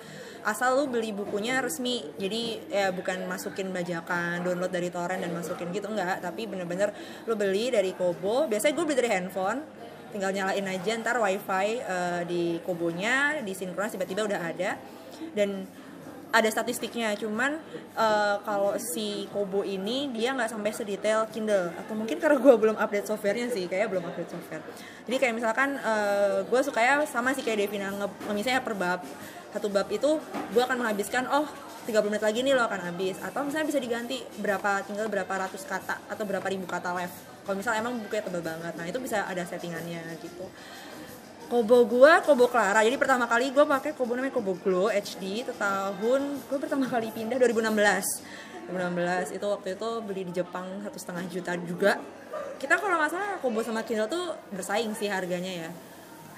asal 0.45 0.78
lu 0.78 0.86
beli 0.86 1.10
bukunya 1.10 1.58
resmi. 1.58 2.06
Jadi 2.21 2.69
ya 2.69 2.93
bukan 2.93 3.26
masukin 3.26 3.74
bajakan 3.74 4.45
download 4.45 4.69
dari 4.69 4.93
torrent 4.93 5.26
dan 5.26 5.34
masukin 5.34 5.74
gitu 5.74 5.89
enggak. 5.89 6.21
Tapi 6.21 6.45
bener-bener 6.45 6.93
lu 7.26 7.34
beli 7.34 7.74
dari 7.74 7.98
Kobo. 7.98 8.45
Biasanya 8.45 8.78
gue 8.78 8.86
beli 8.86 8.98
dari 9.02 9.10
handphone. 9.10 9.65
Tinggal 10.13 10.32
nyalain 10.32 10.69
aja 10.69 10.91
ntar 11.02 11.17
wifi 11.17 11.82
uh, 11.82 12.21
di 12.30 12.62
Kobonya 12.62 13.41
disinkronis 13.41 13.98
tiba-tiba 13.98 14.30
udah 14.30 14.39
ada. 14.54 14.78
Dan 15.34 15.65
ada 16.36 16.50
statistiknya 16.52 17.15
cuman 17.15 17.56
uh, 17.95 18.36
kalau 18.43 18.76
si 18.76 19.24
Kobo 19.32 19.63
ini 19.63 20.12
dia 20.12 20.36
nggak 20.36 20.52
sampai 20.52 20.76
sedetail 20.76 21.24
Kindle 21.32 21.71
atau 21.71 21.95
mungkin 21.95 22.19
karena 22.19 22.36
gue 22.36 22.56
belum 22.60 22.76
update 22.76 23.08
softwarenya 23.08 23.48
sih 23.56 23.71
kayak 23.71 23.88
belum 23.88 24.04
update 24.04 24.36
software. 24.36 24.60
Jadi 25.08 25.15
kayak 25.15 25.34
misalkan 25.39 25.80
uh, 25.80 26.43
gue 26.43 26.60
suka 26.60 26.84
ya 26.84 27.00
sama 27.08 27.32
sih 27.32 27.39
kayak 27.39 27.63
Devina 27.63 27.88
nge, 27.95 28.08
misalnya 28.36 28.60
per 28.60 28.76
bab. 28.76 29.00
Satu 29.56 29.71
bab 29.71 29.88
itu 29.88 30.19
gue 30.52 30.60
akan 30.62 30.84
menghabiskan 30.84 31.24
oh 31.32 31.48
30 31.88 32.12
menit 32.12 32.24
lagi 32.28 32.43
nih 32.43 32.52
lo 32.52 32.67
akan 32.67 32.91
habis. 32.91 33.15
Atau 33.24 33.48
misalnya 33.48 33.71
bisa 33.71 33.80
diganti 33.80 34.19
berapa 34.43 34.84
tinggal 34.84 35.08
berapa 35.08 35.48
ratus 35.48 35.63
kata 35.63 36.12
atau 36.12 36.24
berapa 36.28 36.43
ribu 36.52 36.67
kata 36.67 36.91
left 36.91 37.36
kalau 37.45 37.62
misalnya 37.62 37.86
emang 37.86 38.02
bukunya 38.02 38.24
tebal 38.26 38.41
banget 38.41 38.74
nah 38.74 38.86
itu 38.89 38.98
bisa 38.98 39.21
ada 39.30 39.45
settingannya 39.45 40.02
gitu 40.19 40.50
Kobo 41.46 41.86
gua 41.86 42.26
Kobo 42.26 42.50
Clara. 42.50 42.82
Jadi 42.82 42.98
pertama 42.98 43.30
kali 43.30 43.54
gue 43.54 43.66
pakai 43.66 43.94
Kobo 43.94 44.18
namanya 44.18 44.34
Kobo 44.34 44.58
Glow 44.58 44.90
HD 44.90 45.46
itu 45.46 45.54
tahun 45.54 46.22
gue 46.50 46.58
pertama 46.58 46.90
kali 46.90 47.14
pindah 47.14 47.38
2016 47.38 48.66
2016 48.66 49.38
itu 49.38 49.46
waktu 49.46 49.68
itu 49.78 49.90
beli 50.02 50.22
di 50.26 50.34
Jepang 50.42 50.66
satu 50.82 50.98
setengah 50.98 51.24
juta 51.30 51.54
juga. 51.62 52.02
Kita 52.58 52.82
kalau 52.82 52.98
nggak 52.98 53.12
salah 53.14 53.32
Kobo 53.38 53.62
sama 53.62 53.86
Kindle 53.86 54.10
tuh 54.10 54.34
bersaing 54.50 54.98
sih 54.98 55.06
harganya 55.06 55.70
ya. 55.70 55.70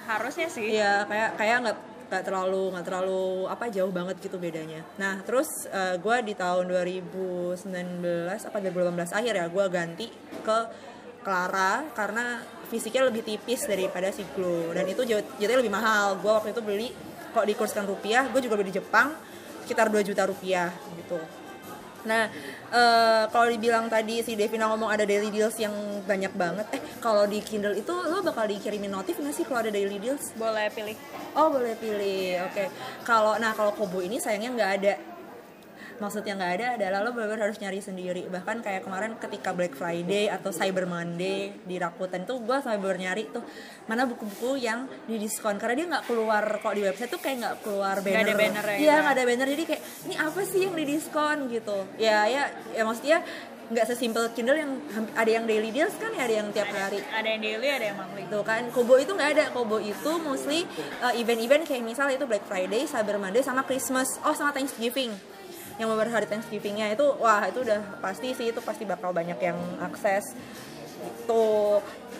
Harusnya 0.04 0.52
sih. 0.52 0.76
Iya 0.76 1.08
kayak 1.08 1.40
kayak 1.40 1.56
nggak 1.64 1.78
nggak 2.08 2.24
terlalu 2.24 2.62
nggak 2.72 2.86
terlalu 2.88 3.24
apa 3.48 3.64
jauh 3.72 3.92
banget 3.92 4.16
gitu 4.20 4.36
bedanya. 4.36 4.84
Nah 5.00 5.24
terus 5.24 5.48
uh, 5.72 5.96
gue 5.96 6.16
di 6.24 6.36
tahun 6.36 6.68
2019 6.68 7.64
apa 8.28 8.56
2018 8.60 9.18
akhir 9.24 9.32
ya 9.40 9.46
gue 9.48 9.64
ganti 9.72 10.06
ke 10.44 10.58
Clara 11.24 11.84
karena 11.96 12.40
fisiknya 12.68 13.08
lebih 13.08 13.24
tipis 13.24 13.64
daripada 13.64 14.12
si 14.12 14.22
Glow 14.36 14.72
dan 14.76 14.84
itu 14.84 15.02
jatuhnya 15.04 15.58
lebih 15.58 15.72
mahal. 15.72 16.20
Gue 16.20 16.32
waktu 16.32 16.52
itu 16.52 16.60
beli 16.60 16.88
kok 17.32 17.44
dikurskan 17.44 17.84
rupiah, 17.84 18.28
gue 18.28 18.40
juga 18.40 18.56
beli 18.56 18.72
di 18.72 18.80
Jepang 18.80 19.12
sekitar 19.64 19.92
2 19.92 20.00
juta 20.00 20.24
rupiah 20.24 20.72
gitu. 20.96 21.20
Nah, 22.08 22.30
uh, 22.72 23.28
kalau 23.28 23.52
dibilang 23.52 23.90
tadi 23.90 24.24
si 24.24 24.32
Devina 24.32 24.70
ngomong 24.70 24.88
ada 24.88 25.04
daily 25.04 25.28
deals 25.28 25.58
yang 25.60 25.74
banyak 26.08 26.32
banget. 26.32 26.66
Eh, 26.78 26.82
kalau 27.04 27.28
di 27.28 27.42
Kindle 27.44 27.76
itu 27.76 27.90
lo 27.90 28.24
bakal 28.24 28.48
dikirimin 28.48 28.88
notif 28.88 29.20
nggak 29.20 29.34
sih 29.34 29.44
kalau 29.44 29.60
ada 29.60 29.72
daily 29.74 30.00
deals? 30.00 30.32
Boleh 30.38 30.72
pilih. 30.72 30.96
Oh, 31.36 31.52
boleh 31.52 31.74
pilih. 31.76 32.48
Oke. 32.48 32.64
Okay. 32.64 32.66
Kalau 33.02 33.36
nah 33.36 33.52
kalau 33.52 33.76
Kobo 33.76 34.00
ini 34.00 34.16
sayangnya 34.22 34.50
nggak 34.56 34.70
ada 34.80 34.92
maksudnya 35.98 36.38
nggak 36.38 36.52
ada 36.58 36.66
adalah 36.78 36.98
lo 37.02 37.10
benar-benar 37.14 37.50
harus 37.50 37.58
nyari 37.58 37.82
sendiri. 37.82 38.22
Bahkan 38.30 38.62
kayak 38.62 38.86
kemarin 38.86 39.18
ketika 39.18 39.50
Black 39.50 39.74
Friday 39.74 40.30
atau 40.30 40.54
Cyber 40.54 40.86
Monday 40.86 41.54
di 41.66 41.76
Rakuten 41.76 42.24
tuh 42.24 42.42
gue 42.42 42.56
sampai 42.62 42.78
bener 42.78 42.98
nyari 43.10 43.30
tuh 43.30 43.42
mana 43.90 44.06
buku-buku 44.06 44.62
yang 44.62 44.86
di 45.06 45.18
diskon 45.18 45.58
karena 45.58 45.74
dia 45.74 45.86
nggak 45.98 46.04
keluar 46.06 46.44
kok 46.62 46.74
di 46.74 46.82
website 46.86 47.10
tuh 47.10 47.20
kayak 47.20 47.36
nggak 47.42 47.56
keluar 47.66 47.96
banner. 48.00 48.14
gak 48.14 48.24
ada 48.24 48.34
banner 48.34 48.64
ya 48.64 48.76
iya 48.78 48.94
nggak 49.02 49.14
ada 49.14 49.24
banner. 49.26 49.48
Jadi 49.52 49.64
kayak 49.66 49.82
ini 50.06 50.14
apa 50.16 50.40
sih 50.46 50.60
yang 50.64 50.74
di 50.78 50.84
diskon 50.86 51.36
gitu. 51.50 51.78
Ya 51.98 52.18
ya 52.30 52.42
ya 52.72 52.82
maksudnya 52.86 53.18
nggak 53.68 53.84
sesimpel 53.84 54.32
Kindle 54.32 54.56
yang 54.56 54.72
ada 55.12 55.28
yang 55.28 55.44
daily 55.44 55.68
deals 55.68 55.92
kan 56.00 56.08
ya 56.16 56.24
ada 56.24 56.34
yang 56.40 56.48
tiap 56.56 56.72
ada, 56.72 56.88
hari. 56.88 57.04
ada 57.04 57.28
yang 57.28 57.42
daily 57.44 57.68
ada 57.68 57.84
yang 57.92 57.96
monthly. 58.00 58.24
Tuh 58.32 58.40
kan 58.40 58.62
Kobo 58.72 58.96
itu 58.96 59.12
nggak 59.12 59.30
ada. 59.36 59.44
Kobo 59.52 59.76
itu 59.76 60.12
mostly 60.24 60.64
uh, 61.04 61.12
event-event 61.12 61.68
kayak 61.68 61.84
misal 61.84 62.08
itu 62.08 62.24
Black 62.24 62.48
Friday 62.48 62.88
Cyber 62.88 63.20
Monday 63.20 63.44
sama 63.44 63.66
Christmas. 63.68 64.08
Oh 64.24 64.32
sama 64.32 64.56
Thanksgiving 64.56 65.37
yang 65.78 65.88
beberapa 65.90 66.18
hari 66.18 66.26
Thanksgivingnya 66.26 66.92
itu 66.92 67.06
wah 67.22 67.46
itu 67.46 67.62
udah 67.62 68.02
pasti 68.02 68.34
sih 68.34 68.50
itu 68.50 68.60
pasti 68.62 68.82
bakal 68.82 69.14
banyak 69.14 69.38
yang 69.38 69.58
akses 69.82 70.34
itu 70.98 71.46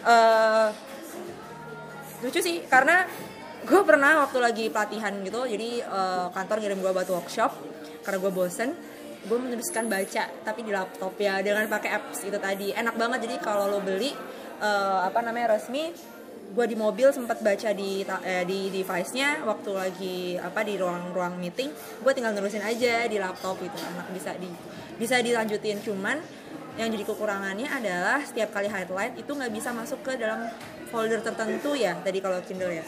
uh, 0.06 0.68
lucu 2.22 2.38
sih 2.38 2.62
karena 2.70 3.06
gue 3.66 3.80
pernah 3.82 4.22
waktu 4.26 4.38
lagi 4.38 4.64
pelatihan 4.70 5.12
gitu 5.26 5.42
jadi 5.44 5.82
uh, 5.90 6.26
kantor 6.30 6.62
ngirim 6.62 6.78
gue 6.78 6.92
buat 6.94 7.08
workshop 7.10 7.52
karena 8.06 8.18
gue 8.22 8.32
bosen 8.32 8.70
gue 9.28 9.38
meneruskan 9.38 9.90
baca 9.90 10.24
tapi 10.46 10.60
di 10.62 10.70
laptop 10.70 11.18
ya 11.18 11.42
dengan 11.42 11.66
pakai 11.66 11.90
apps 11.90 12.24
itu 12.24 12.38
tadi. 12.38 12.70
Enak 12.72 12.94
banget 12.94 13.28
jadi 13.28 13.36
kalau 13.42 13.66
lo 13.66 13.78
beli 13.82 14.14
uh, 14.62 15.04
apa 15.04 15.20
namanya 15.20 15.58
resmi 15.58 15.90
gue 16.48 16.64
di 16.64 16.76
mobil 16.76 17.12
sempat 17.12 17.44
baca 17.44 17.70
di 17.76 18.00
eh, 18.24 18.44
di 18.48 18.72
device-nya 18.72 19.44
waktu 19.44 19.70
lagi 19.76 20.18
apa 20.40 20.64
di 20.64 20.80
ruang-ruang 20.80 21.37
meeting 21.37 21.68
gue 21.74 22.12
tinggal 22.16 22.32
nerusin 22.32 22.64
aja 22.64 23.04
di 23.04 23.20
laptop 23.20 23.61
gitu 23.61 23.76
enak 23.76 24.08
bisa 24.16 24.32
di 24.40 24.48
bisa 24.98 25.22
dilanjutin. 25.22 25.78
Cuman 25.80 26.18
yang 26.80 26.90
jadi 26.90 27.04
kekurangannya 27.06 27.70
adalah 27.70 28.22
setiap 28.22 28.54
kali 28.54 28.66
highlight 28.66 29.14
itu 29.18 29.30
nggak 29.30 29.52
bisa 29.54 29.70
masuk 29.70 30.02
ke 30.02 30.18
dalam 30.18 30.50
folder 30.90 31.22
tertentu 31.22 31.74
ya 31.78 31.94
tadi 32.02 32.18
kalau 32.18 32.42
Kindle 32.42 32.74
ya. 32.74 32.84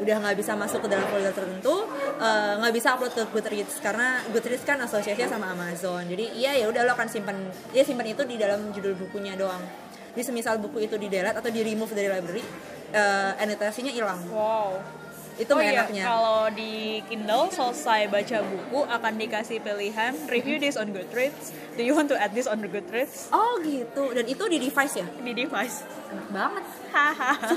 Udah 0.00 0.24
nggak 0.24 0.36
bisa 0.40 0.56
masuk 0.56 0.86
ke 0.86 0.88
dalam 0.88 1.04
folder 1.12 1.34
tertentu 1.36 1.84
nggak 2.58 2.72
uh, 2.72 2.74
bisa 2.74 2.96
upload 2.96 3.12
ke 3.12 3.22
Goodreads 3.28 3.76
karena 3.84 4.24
Goodreads 4.32 4.64
kan 4.64 4.80
asosiasinya 4.80 5.28
sama 5.28 5.52
Amazon. 5.52 6.08
Jadi 6.08 6.32
iya 6.38 6.56
ya 6.56 6.70
udah 6.70 6.86
lo 6.86 6.96
akan 6.96 7.08
simpan 7.10 7.36
ya 7.76 7.84
simpan 7.84 8.08
itu 8.08 8.24
di 8.24 8.40
dalam 8.40 8.72
judul 8.72 8.96
bukunya 8.96 9.36
doang 9.36 9.60
jadi 10.12 10.22
semisal 10.28 10.60
buku 10.60 10.84
itu 10.84 11.00
di 11.00 11.08
delete 11.08 11.40
atau 11.40 11.48
di 11.48 11.60
remove 11.64 11.92
dari 11.96 12.08
library 12.12 12.44
uh, 12.92 13.32
anotasinya 13.40 13.88
hilang. 13.88 14.20
Wow. 14.28 14.76
Itu 15.40 15.56
oh 15.56 15.64
iya, 15.64 15.88
enaknya. 15.88 16.04
kalau 16.04 16.52
di 16.52 17.00
Kindle 17.08 17.48
selesai 17.48 18.12
baca 18.12 18.38
buku 18.44 18.84
akan 18.84 19.12
dikasih 19.16 19.58
pilihan 19.64 20.12
review 20.28 20.60
this 20.60 20.76
on 20.76 20.92
Goodreads. 20.92 21.56
Do 21.72 21.80
you 21.80 21.96
want 21.96 22.12
to 22.12 22.16
add 22.20 22.36
this 22.36 22.44
on 22.44 22.60
Goodreads? 22.60 23.32
Oh 23.32 23.56
gitu. 23.64 24.12
Dan 24.12 24.28
itu 24.28 24.44
di 24.52 24.60
device 24.60 25.00
ya? 25.00 25.08
Di 25.08 25.32
device. 25.32 25.88
Enak 26.12 26.28
banget. 26.28 26.64
Hahaha 26.92 27.48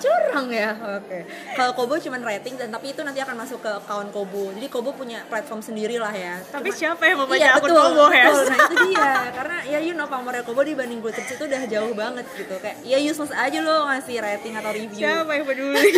curang 0.00 0.48
ya? 0.48 0.70
Oke. 0.96 1.04
Okay. 1.06 1.22
kalau 1.52 1.72
Kobo 1.76 2.00
cuma 2.00 2.16
rating 2.18 2.56
dan 2.56 2.72
tapi 2.72 2.96
itu 2.96 3.00
nanti 3.04 3.20
akan 3.20 3.36
masuk 3.36 3.60
ke 3.60 3.70
account 3.70 4.08
Kobo. 4.10 4.50
Jadi 4.56 4.66
Kobo 4.72 4.96
punya 4.96 5.22
platform 5.28 5.60
sendiri 5.60 6.00
lah 6.00 6.10
ya. 6.10 6.40
Tapi 6.48 6.72
Cuma, 6.72 6.80
siapa 6.80 7.02
yang 7.04 7.18
membaca 7.20 7.38
iya, 7.38 7.52
akun 7.54 7.68
betul, 7.68 7.82
Kobo 7.84 8.06
ya 8.08 8.26
betul. 8.32 8.44
nah 8.48 8.58
itu 8.58 8.76
dia. 8.88 9.12
Karena 9.36 9.56
ya 9.68 9.78
you 9.84 9.92
know 9.92 10.08
pamornya 10.08 10.42
Kobo 10.42 10.60
dibanding 10.64 11.00
Goodreads 11.04 11.30
itu 11.36 11.44
udah 11.44 11.62
jauh 11.68 11.92
banget 11.92 12.24
gitu. 12.32 12.54
Kayak 12.58 12.76
ya 12.82 12.98
useless 12.98 13.32
aja 13.36 13.58
lo 13.60 13.86
ngasih 13.86 14.16
rating 14.18 14.54
atau 14.56 14.70
review. 14.72 15.04
Siapa 15.04 15.30
yang 15.36 15.44
peduli? 15.44 15.90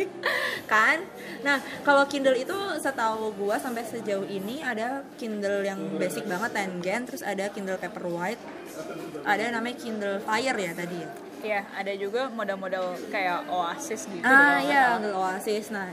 Kan? 0.72 0.98
Nah 1.40 1.58
kalau 1.82 2.04
Kindle 2.06 2.36
itu 2.36 2.56
setahu 2.76 3.32
gua 3.34 3.56
sampai 3.56 3.82
sejauh 3.88 4.28
ini 4.28 4.60
ada 4.60 5.02
Kindle 5.16 5.64
yang 5.64 5.80
basic 5.96 6.28
banget 6.28 6.52
10 6.52 6.84
gen 6.84 7.02
terus 7.08 7.22
ada 7.24 7.48
Kindle 7.48 7.80
Paperwhite 7.80 8.40
ada 9.24 9.44
namanya 9.52 9.76
Kindle 9.76 10.18
Fire 10.22 10.56
ya 10.56 10.72
tadi 10.72 10.96
ya 11.00 11.29
Iya, 11.40 11.64
ada 11.72 11.92
juga 11.96 12.28
model-model 12.28 13.08
kayak 13.08 13.48
Oasis 13.48 14.04
gitu. 14.12 14.24
Ah 14.24 14.60
iya, 14.60 15.00
model 15.00 15.16
Oasis. 15.16 15.72
Nah, 15.72 15.88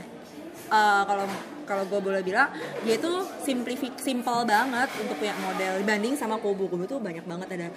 uh, 0.68 1.02
kalau 1.08 1.24
kalau 1.68 1.84
gue 1.84 2.00
boleh 2.00 2.24
bilang 2.24 2.48
dia 2.84 2.96
itu 2.96 3.12
simplifik 3.44 4.00
simple 4.00 4.48
banget 4.48 4.88
untuk 4.96 5.20
punya 5.20 5.36
model 5.44 5.84
dibanding 5.84 6.16
sama 6.16 6.40
Kobo 6.40 6.64
Kobo 6.64 6.88
tuh 6.88 7.00
banyak 7.00 7.24
banget 7.28 7.48
ada 7.60 7.68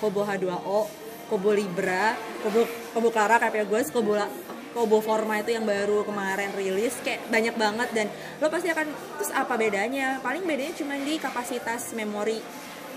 Kobo 0.00 0.24
H2O, 0.24 0.88
Kobo 1.28 1.50
Libra, 1.52 2.16
Kobo 2.40 2.64
Kobo 2.92 3.08
Clara 3.12 3.36
kayak 3.36 3.68
gue, 3.68 3.80
Kobo 3.92 4.16
Kobo 4.74 4.98
Forma 4.98 5.38
itu 5.38 5.54
yang 5.54 5.62
baru 5.62 6.02
kemarin 6.02 6.50
rilis 6.56 6.98
kayak 7.04 7.30
banyak 7.30 7.54
banget 7.54 7.88
dan 7.94 8.06
lo 8.42 8.50
pasti 8.50 8.68
akan 8.72 8.90
terus 9.20 9.30
apa 9.30 9.54
bedanya? 9.54 10.18
Paling 10.18 10.42
bedanya 10.42 10.74
cuma 10.74 10.98
di 10.98 11.14
kapasitas 11.20 11.94
memori. 11.94 12.42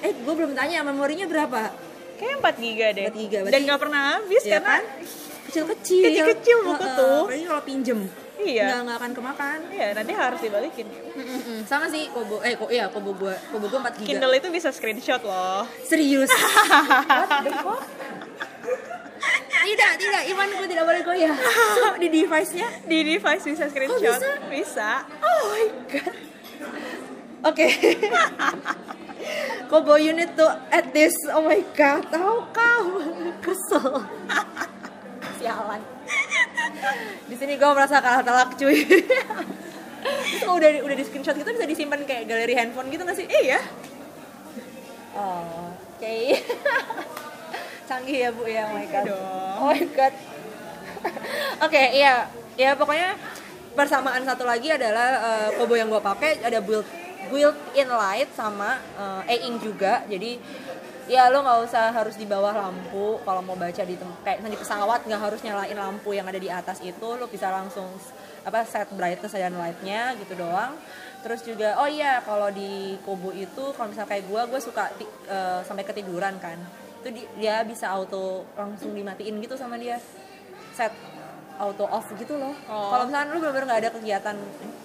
Eh, 0.02 0.14
gue 0.14 0.34
belum 0.34 0.58
tanya 0.58 0.82
memorinya 0.82 1.30
berapa? 1.30 1.87
Kayaknya 2.18 2.38
4 2.42 2.66
giga 2.66 2.88
deh. 2.92 3.06
4 3.14 3.22
giga. 3.22 3.38
Dan 3.48 3.62
nggak 3.70 3.80
pernah 3.80 4.02
habis 4.18 4.44
ya 4.44 4.60
karena 4.60 4.70
kan? 4.70 4.84
kecil-kecil. 5.48 6.04
Kecil-kecil 6.04 6.58
buku 6.66 6.86
uh, 6.86 6.92
tuh. 6.98 7.22
Apalagi 7.30 7.46
kalau 7.46 7.64
pinjem. 7.64 8.00
Iya. 8.38 8.66
Nggak, 8.70 8.82
nggak 8.86 8.98
akan 8.98 9.12
kemakan. 9.18 9.60
Iya, 9.74 9.88
nanti 9.98 10.14
harus 10.14 10.40
dibalikin. 10.42 10.88
Mm-mm. 10.90 11.58
Sama 11.66 11.86
sih 11.90 12.10
Kobo 12.14 12.38
eh 12.46 12.54
kok 12.54 12.70
iya 12.70 12.86
Kobo 12.90 13.18
gua 13.18 13.34
Kobo 13.50 13.66
gua 13.70 13.90
4 13.90 14.02
giga. 14.02 14.08
Kindle 14.10 14.34
itu 14.38 14.48
bisa 14.54 14.70
screenshot 14.74 15.22
loh. 15.22 15.66
Serius. 15.86 16.30
What 16.34 17.46
the 17.46 17.54
fuck? 17.62 17.82
tidak, 19.68 19.92
tidak, 20.00 20.22
Iman 20.32 20.48
gue 20.56 20.68
tidak 20.72 20.86
boleh 20.88 21.02
goyah 21.04 21.36
Di 22.00 22.08
device-nya? 22.08 22.68
Di 22.88 22.98
device 23.04 23.44
bisa 23.44 23.66
screenshot 23.68 24.00
bisa? 24.00 24.32
Bisa 24.48 24.92
Oh 25.20 25.40
my 25.52 25.66
god 25.92 26.16
Oke 27.52 27.68
Kobo 29.68 30.00
unit 30.00 30.34
to 30.40 30.48
at 30.72 30.96
this 30.96 31.14
Oh 31.32 31.44
my 31.44 31.60
god 31.76 32.08
Tahu 32.08 32.36
kau? 32.56 32.84
Kesel. 33.44 34.04
Sialan. 35.38 35.82
Di 37.28 37.36
sini 37.36 37.60
gue 37.60 37.70
merasa 37.70 38.00
kalah 38.00 38.24
telak 38.24 38.56
cuy. 38.56 38.84
Itu 40.34 40.48
udah 40.48 40.70
udah 40.88 40.96
di 40.96 41.04
screenshot 41.04 41.36
gitu 41.36 41.50
bisa 41.52 41.68
disimpan 41.68 42.02
kayak 42.08 42.26
galeri 42.26 42.54
handphone 42.56 42.88
gitu 42.88 43.04
gak 43.04 43.18
sih? 43.18 43.28
Iya 43.28 43.60
Oh, 45.18 45.74
oke. 45.74 45.98
Okay. 45.98 46.46
Canggih 47.90 48.18
ya 48.22 48.30
bu 48.30 48.46
ya, 48.46 48.70
oh 48.70 48.78
my 48.78 48.86
god. 48.86 49.06
Dong. 49.10 49.54
Oh 49.58 49.66
my 49.74 49.86
god. 49.98 50.14
Oke, 51.58 51.74
okay, 51.74 51.86
iya. 51.98 52.30
Ya 52.54 52.78
pokoknya 52.78 53.18
persamaan 53.74 54.22
satu 54.26 54.46
lagi 54.46 54.70
adalah 54.70 55.10
uh, 55.22 55.50
kobo 55.58 55.74
yang 55.74 55.90
gue 55.90 56.02
pakai 56.02 56.42
ada 56.42 56.62
build 56.62 56.86
built 57.30 57.58
in 57.76 57.90
light 57.92 58.30
sama 58.36 58.80
uh, 58.98 59.22
e-ink 59.28 59.64
juga. 59.64 60.04
Jadi 60.08 60.40
ya 61.08 61.32
lo 61.32 61.40
nggak 61.40 61.60
usah 61.68 61.92
harus 61.96 62.16
di 62.20 62.28
bawah 62.28 62.52
lampu. 62.52 63.20
Kalau 63.24 63.42
mau 63.44 63.56
baca 63.56 63.84
di 63.84 63.96
kayak 64.26 64.40
di 64.44 64.58
pesawat 64.60 65.08
nggak 65.08 65.22
harus 65.22 65.40
nyalain 65.44 65.78
lampu 65.78 66.12
yang 66.16 66.28
ada 66.28 66.40
di 66.40 66.50
atas 66.52 66.84
itu. 66.84 67.08
Lo 67.16 67.28
bisa 67.32 67.48
langsung 67.52 67.88
apa 68.48 68.64
set 68.64 68.88
brightness 68.96 69.36
dan 69.36 69.56
lightnya 69.56 70.16
gitu 70.20 70.40
doang. 70.40 70.76
Terus 71.24 71.44
juga 71.44 71.76
oh 71.84 71.90
iya 71.90 72.24
kalau 72.24 72.48
di 72.54 72.96
kobo 73.04 73.36
itu 73.36 73.76
kalau 73.76 73.92
misalnya 73.92 74.08
kayak 74.08 74.26
gue 74.30 74.42
gue 74.48 74.62
suka 74.64 74.84
uh, 75.28 75.60
sampai 75.64 75.84
ketiduran 75.84 76.40
kan. 76.40 76.56
Itu 77.04 77.12
di, 77.14 77.24
dia 77.40 77.64
bisa 77.68 77.92
auto 77.92 78.48
langsung 78.56 78.96
dimatiin 78.96 79.40
gitu 79.44 79.60
sama 79.60 79.76
dia. 79.76 80.00
Set 80.76 80.94
auto 81.58 81.86
off 81.90 82.08
gitu 82.16 82.38
loh. 82.38 82.54
Oh. 82.70 82.90
kalau 82.94 83.04
misalnya 83.10 83.34
lu 83.34 83.40
bener-bener 83.42 83.66
nggak 83.66 83.82
ada 83.86 83.92
kegiatan 83.94 84.36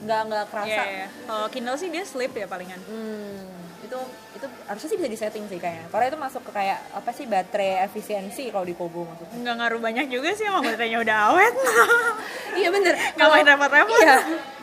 nggak 0.03 0.21
nggak 0.29 0.45
kerasa. 0.49 0.83
Yeah, 0.83 0.89
yeah. 1.07 1.09
kalau 1.29 1.47
Kindle 1.53 1.79
sih 1.79 1.89
dia 1.93 2.05
sleep 2.05 2.33
ya 2.35 2.47
palingan. 2.49 2.81
Hmm 2.89 3.63
itu 3.93 4.01
itu 4.41 4.47
harusnya 4.65 4.89
sih 4.89 4.99
bisa 4.99 5.11
disetting 5.11 5.45
sih 5.53 5.59
kayaknya. 5.61 5.87
Karena 5.93 6.07
itu 6.09 6.19
masuk 6.19 6.43
ke 6.49 6.53
kayak 6.57 6.79
apa 6.97 7.11
sih 7.13 7.29
baterai 7.29 7.85
efisiensi 7.85 8.49
kalau 8.49 8.65
di 8.65 8.73
Kobo 8.73 9.05
maksudnya. 9.05 9.37
Nggak 9.37 9.55
ngaruh 9.61 9.81
banyak 9.85 10.07
juga 10.09 10.29
sih 10.33 10.49
emang 10.49 10.65
baterainya 10.65 10.99
udah 11.05 11.17
awet. 11.33 11.55
Iya 12.53 12.69
bener. 12.69 12.93
Nggak 13.17 13.29
main 13.33 13.47
repot-repot. 13.49 13.97
Iya. 14.05 14.17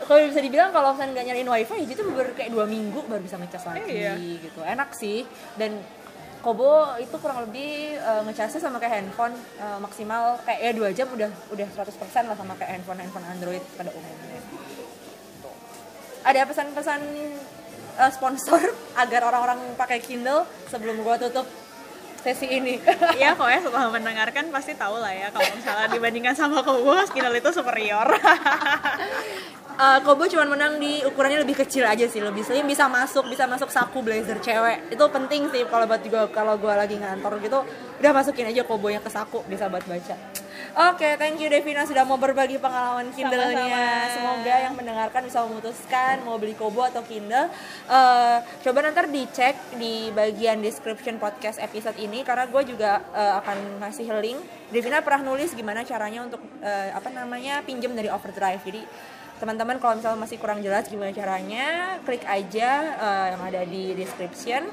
Kalau 0.06 0.20
bisa 0.30 0.42
dibilang 0.46 0.70
kalau 0.70 0.94
misalnya 0.94 1.12
nggak 1.18 1.26
nyalain 1.26 1.50
wifi 1.50 1.78
itu 1.90 2.02
baru 2.06 2.32
kayak 2.38 2.54
dua 2.54 2.66
minggu 2.70 3.02
baru 3.10 3.22
bisa 3.22 3.42
ngecas 3.42 3.66
lagi 3.66 3.90
iya. 3.90 4.14
gitu. 4.18 4.62
Enak 4.62 4.94
sih. 4.94 5.26
Dan 5.58 5.82
Kobo 6.40 6.96
itu 6.96 7.16
kurang 7.20 7.44
lebih 7.44 8.00
uh, 8.00 8.24
ngecasnya 8.24 8.64
sama 8.64 8.80
kayak 8.80 9.04
handphone 9.04 9.36
uh, 9.60 9.76
maksimal 9.84 10.40
kayak 10.48 10.60
ya 10.64 10.72
dua 10.72 10.90
jam 10.96 11.12
udah 11.12 11.28
udah 11.52 11.68
100% 11.76 12.32
lah 12.32 12.36
sama 12.40 12.56
kayak 12.56 12.80
handphone 12.80 13.00
handphone 13.04 13.28
Android 13.28 13.64
pada 13.76 13.92
umumnya. 13.92 14.40
Ada 16.24 16.48
pesan-pesan 16.48 17.02
uh, 18.00 18.12
sponsor 18.16 18.64
agar 19.04 19.28
orang-orang 19.28 19.76
pakai 19.76 20.00
Kindle 20.00 20.48
sebelum 20.72 21.04
gua 21.04 21.20
tutup 21.20 21.44
sesi 22.24 22.48
ini. 22.48 22.80
Iya 23.20 23.36
kok 23.36 23.48
ya 23.52 23.60
setelah 23.60 23.92
mendengarkan 23.92 24.48
pasti 24.52 24.80
tahu 24.80 24.96
lah 24.96 25.12
ya 25.12 25.28
kalau 25.36 25.48
misalnya 25.56 25.88
dibandingkan 25.92 26.36
sama 26.40 26.64
Kobo, 26.64 26.96
Kindle 27.12 27.36
itu 27.36 27.52
superior. 27.52 28.08
uh, 29.80 30.00
Kobo 30.04 30.28
cuma 30.28 30.44
menang 30.44 30.78
di 30.78 31.00
ukurannya 31.08 31.42
lebih 31.42 31.64
kecil 31.64 31.88
aja 31.88 32.06
sih, 32.06 32.20
lebih 32.20 32.44
slim 32.44 32.68
bisa 32.68 32.92
masuk, 32.92 33.26
bisa 33.32 33.48
masuk 33.48 33.72
saku 33.72 34.04
blazer 34.04 34.38
cewek. 34.44 34.92
Itu 34.92 35.08
penting 35.08 35.48
sih 35.50 35.64
kalau 35.66 35.88
buat 35.88 36.04
juga 36.04 36.28
kalau 36.30 36.60
gue 36.60 36.74
lagi 36.76 37.00
ngantor 37.00 37.40
gitu, 37.40 37.64
udah 38.04 38.12
masukin 38.12 38.52
aja 38.52 38.68
Kobonya 38.68 39.00
ke 39.00 39.10
saku 39.10 39.42
bisa 39.48 39.72
buat 39.72 39.88
baca. 39.88 40.16
Oke, 40.70 41.02
okay, 41.02 41.14
thank 41.18 41.40
you 41.42 41.50
Devina 41.50 41.82
sudah 41.88 42.04
mau 42.04 42.20
berbagi 42.20 42.60
pengalaman 42.60 43.10
Kindle-nya. 43.16 44.12
Semoga 44.12 44.56
yang 44.60 44.76
mendengarkan 44.78 45.26
bisa 45.26 45.42
memutuskan 45.48 46.22
mau 46.28 46.38
beli 46.38 46.54
Kobo 46.54 46.86
atau 46.86 47.02
Kindle. 47.08 47.50
Uh, 47.90 48.44
coba 48.62 48.86
nanti 48.86 49.02
dicek 49.10 49.56
di 49.80 50.14
bagian 50.14 50.62
description 50.62 51.18
podcast 51.18 51.58
episode 51.64 51.98
ini 51.98 52.22
karena 52.22 52.46
gue 52.46 52.62
juga 52.70 53.02
uh, 53.16 53.40
akan 53.42 53.82
ngasih 53.82 54.14
link. 54.20 54.40
Devina 54.70 55.02
pernah 55.02 55.34
nulis 55.34 55.58
gimana 55.58 55.82
caranya 55.82 56.28
untuk 56.28 56.44
uh, 56.62 56.90
apa 56.94 57.10
namanya 57.10 57.66
pinjam 57.66 57.96
dari 57.98 58.12
Overdrive. 58.12 58.62
Jadi 58.62 58.84
teman-teman 59.40 59.80
kalau 59.80 59.98
misalnya 59.98 60.20
masih 60.20 60.38
kurang 60.38 60.60
jelas 60.60 60.92
gimana 60.92 61.16
caranya, 61.16 61.98
klik 62.04 62.28
aja 62.28 62.70
uh, 63.00 63.26
yang 63.34 63.42
ada 63.42 63.62
di 63.64 63.96
description. 63.96 64.68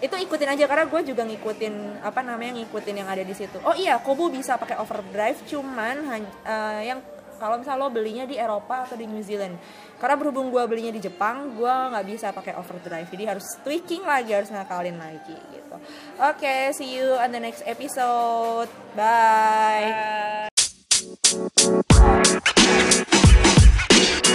Itu 0.00 0.12
ikutin 0.12 0.52
aja 0.52 0.68
karena 0.68 0.84
gue 0.88 1.00
juga 1.08 1.24
ngikutin 1.24 2.04
apa 2.04 2.20
namanya 2.20 2.60
ngikutin 2.60 2.96
yang 3.00 3.08
ada 3.08 3.24
di 3.24 3.32
situ. 3.32 3.56
Oh 3.64 3.72
iya 3.72 3.96
Kobo 4.00 4.28
bisa 4.28 4.60
pakai 4.60 4.76
overdrive 4.76 5.40
cuman 5.48 6.04
uh, 6.44 6.80
yang 6.84 7.00
kalau 7.36 7.60
misalnya 7.60 7.80
lo 7.84 7.92
belinya 7.92 8.24
di 8.24 8.36
Eropa 8.40 8.88
atau 8.88 8.96
di 8.96 9.04
New 9.08 9.20
Zealand. 9.24 9.56
Karena 9.96 10.16
berhubung 10.20 10.52
gue 10.52 10.60
belinya 10.68 10.92
di 10.92 11.00
Jepang 11.00 11.56
gue 11.56 11.68
nggak 11.68 12.06
bisa 12.08 12.28
pakai 12.32 12.56
overdrive. 12.56 13.08
Jadi 13.08 13.24
harus 13.24 13.56
tweaking 13.64 14.04
lagi 14.04 14.32
harus 14.36 14.52
ngakalin 14.52 14.96
lagi 15.00 15.36
gitu. 15.52 15.76
Oke 16.20 16.44
okay, 16.44 16.72
see 16.76 16.96
you 16.96 17.16
on 17.16 17.32
the 17.32 17.40
next 17.40 17.64
episode. 17.64 18.68
Bye, 18.92 20.48
bye. 22.60 23.15